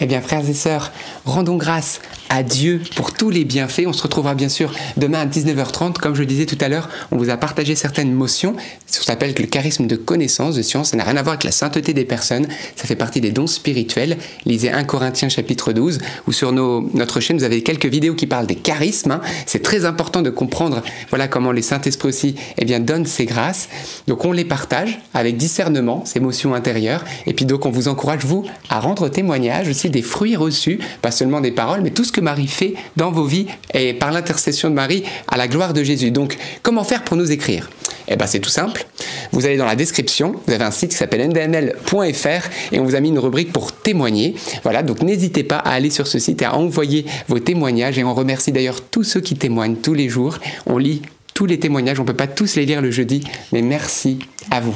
Eh 0.00 0.06
bien, 0.06 0.20
frères 0.20 0.48
et 0.48 0.54
sœurs, 0.54 0.92
rendons 1.24 1.56
grâce 1.56 2.00
à 2.28 2.42
Dieu 2.42 2.80
pour 2.96 3.12
tous 3.12 3.30
les 3.30 3.44
bienfaits. 3.44 3.84
On 3.86 3.92
se 3.92 4.02
retrouvera 4.02 4.34
bien 4.34 4.48
sûr 4.48 4.72
demain 4.96 5.20
à 5.20 5.26
19h30. 5.26 5.98
Comme 5.98 6.14
je 6.14 6.20
le 6.20 6.26
disais 6.26 6.46
tout 6.46 6.58
à 6.60 6.68
l'heure, 6.68 6.88
on 7.12 7.16
vous 7.16 7.30
a 7.30 7.36
partagé 7.36 7.76
certaines 7.76 8.12
motions. 8.12 8.56
Ça 8.86 9.02
s'appelle 9.02 9.34
le 9.38 9.46
charisme 9.46 9.86
de 9.86 9.94
connaissance, 9.94 10.56
de 10.56 10.62
science. 10.62 10.90
Ça 10.90 10.96
n'a 10.96 11.04
rien 11.04 11.16
à 11.16 11.22
voir 11.22 11.34
avec 11.34 11.44
la 11.44 11.52
sainteté 11.52 11.94
des 11.94 12.04
personnes. 12.04 12.48
Ça 12.74 12.86
fait 12.86 12.96
partie 12.96 13.20
des 13.20 13.30
dons 13.30 13.46
spirituels. 13.46 14.16
Lisez 14.46 14.72
1 14.72 14.82
Corinthiens 14.84 15.28
chapitre 15.28 15.72
12 15.72 15.98
ou 16.26 16.32
sur 16.32 16.52
notre 16.52 17.20
chaîne, 17.20 17.38
vous 17.38 17.44
avez 17.44 17.62
quelques 17.62 17.86
vidéos 17.86 18.14
qui 18.14 18.26
parlent 18.26 18.46
des 18.46 18.56
charismes. 18.56 19.12
hein. 19.12 19.20
C'est 19.46 19.62
très 19.62 19.84
important 19.84 20.22
de 20.22 20.30
comprendre 20.30 20.82
voilà 21.10 21.28
comment 21.28 21.52
les 21.52 21.62
Saint-Esprit 21.62 22.08
aussi 22.08 22.34
eh 22.58 22.64
bien, 22.64 22.80
donnent 22.80 23.06
ces 23.06 23.26
grâces. 23.26 23.68
Donc 24.08 24.24
on 24.24 24.32
les 24.32 24.44
partage 24.44 24.98
avec 25.12 25.36
discernement, 25.36 26.04
ces 26.04 26.18
motions 26.20 26.54
intérieures. 26.54 27.04
Et 27.26 27.32
puis 27.34 27.44
donc 27.44 27.66
on 27.66 27.70
vous 27.70 27.88
encourage, 27.88 28.24
vous, 28.24 28.44
à 28.68 28.80
rendre 28.80 29.08
témoignage 29.08 29.68
aussi 29.68 29.83
des 29.88 30.02
fruits 30.02 30.36
reçus, 30.36 30.78
pas 31.02 31.10
seulement 31.10 31.40
des 31.40 31.52
paroles, 31.52 31.80
mais 31.82 31.90
tout 31.90 32.04
ce 32.04 32.12
que 32.12 32.20
Marie 32.20 32.48
fait 32.48 32.74
dans 32.96 33.10
vos 33.10 33.24
vies 33.24 33.46
et 33.72 33.94
par 33.94 34.12
l'intercession 34.12 34.70
de 34.70 34.74
Marie 34.74 35.04
à 35.28 35.36
la 35.36 35.48
gloire 35.48 35.72
de 35.72 35.82
Jésus. 35.82 36.10
Donc, 36.10 36.36
comment 36.62 36.84
faire 36.84 37.04
pour 37.04 37.16
nous 37.16 37.30
écrire? 37.30 37.70
Eh 38.08 38.16
bien, 38.16 38.26
c'est 38.26 38.40
tout 38.40 38.50
simple. 38.50 38.86
Vous 39.32 39.46
allez 39.46 39.56
dans 39.56 39.64
la 39.64 39.76
description, 39.76 40.36
vous 40.46 40.52
avez 40.52 40.64
un 40.64 40.70
site 40.70 40.90
qui 40.90 40.96
s'appelle 40.96 41.26
ndml.fr 41.28 42.48
et 42.72 42.78
on 42.78 42.84
vous 42.84 42.94
a 42.94 43.00
mis 43.00 43.08
une 43.08 43.18
rubrique 43.18 43.52
pour 43.52 43.72
témoigner. 43.72 44.34
Voilà, 44.62 44.82
donc 44.82 45.02
n'hésitez 45.02 45.42
pas 45.42 45.56
à 45.56 45.70
aller 45.70 45.90
sur 45.90 46.06
ce 46.06 46.18
site 46.18 46.42
et 46.42 46.44
à 46.44 46.54
envoyer 46.54 47.06
vos 47.28 47.38
témoignages 47.38 47.98
et 47.98 48.04
on 48.04 48.14
remercie 48.14 48.52
d'ailleurs 48.52 48.82
tous 48.82 49.04
ceux 49.04 49.20
qui 49.20 49.36
témoignent 49.36 49.76
tous 49.76 49.94
les 49.94 50.08
jours. 50.08 50.38
On 50.66 50.76
lit 50.76 51.02
tous 51.34 51.46
les 51.46 51.58
témoignages, 51.58 51.98
on 51.98 52.04
ne 52.04 52.06
peut 52.06 52.14
pas 52.14 52.28
tous 52.28 52.54
les 52.54 52.64
lire 52.64 52.80
le 52.80 52.92
jeudi, 52.92 53.24
mais 53.52 53.60
merci 53.60 54.20
à 54.52 54.60
vous. 54.60 54.74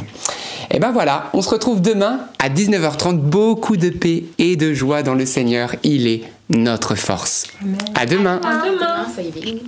Et 0.70 0.80
ben 0.80 0.90
voilà, 0.90 1.30
on 1.32 1.40
se 1.40 1.48
retrouve 1.48 1.80
demain 1.80 2.20
à 2.40 2.48
19h30, 2.50 3.16
beaucoup 3.16 3.76
de 3.76 3.90
paix 3.90 4.24
et 4.38 4.56
de 4.56 4.74
joie 4.74 5.02
dans 5.04 5.14
le 5.14 5.24
Seigneur, 5.24 5.74
il 5.84 6.08
est 6.08 6.24
notre 6.50 6.96
force. 6.96 7.46
À 7.94 8.06
demain. 8.06 8.40
Demain, 8.42 9.06
soyez 9.14 9.30
bénis. 9.30 9.62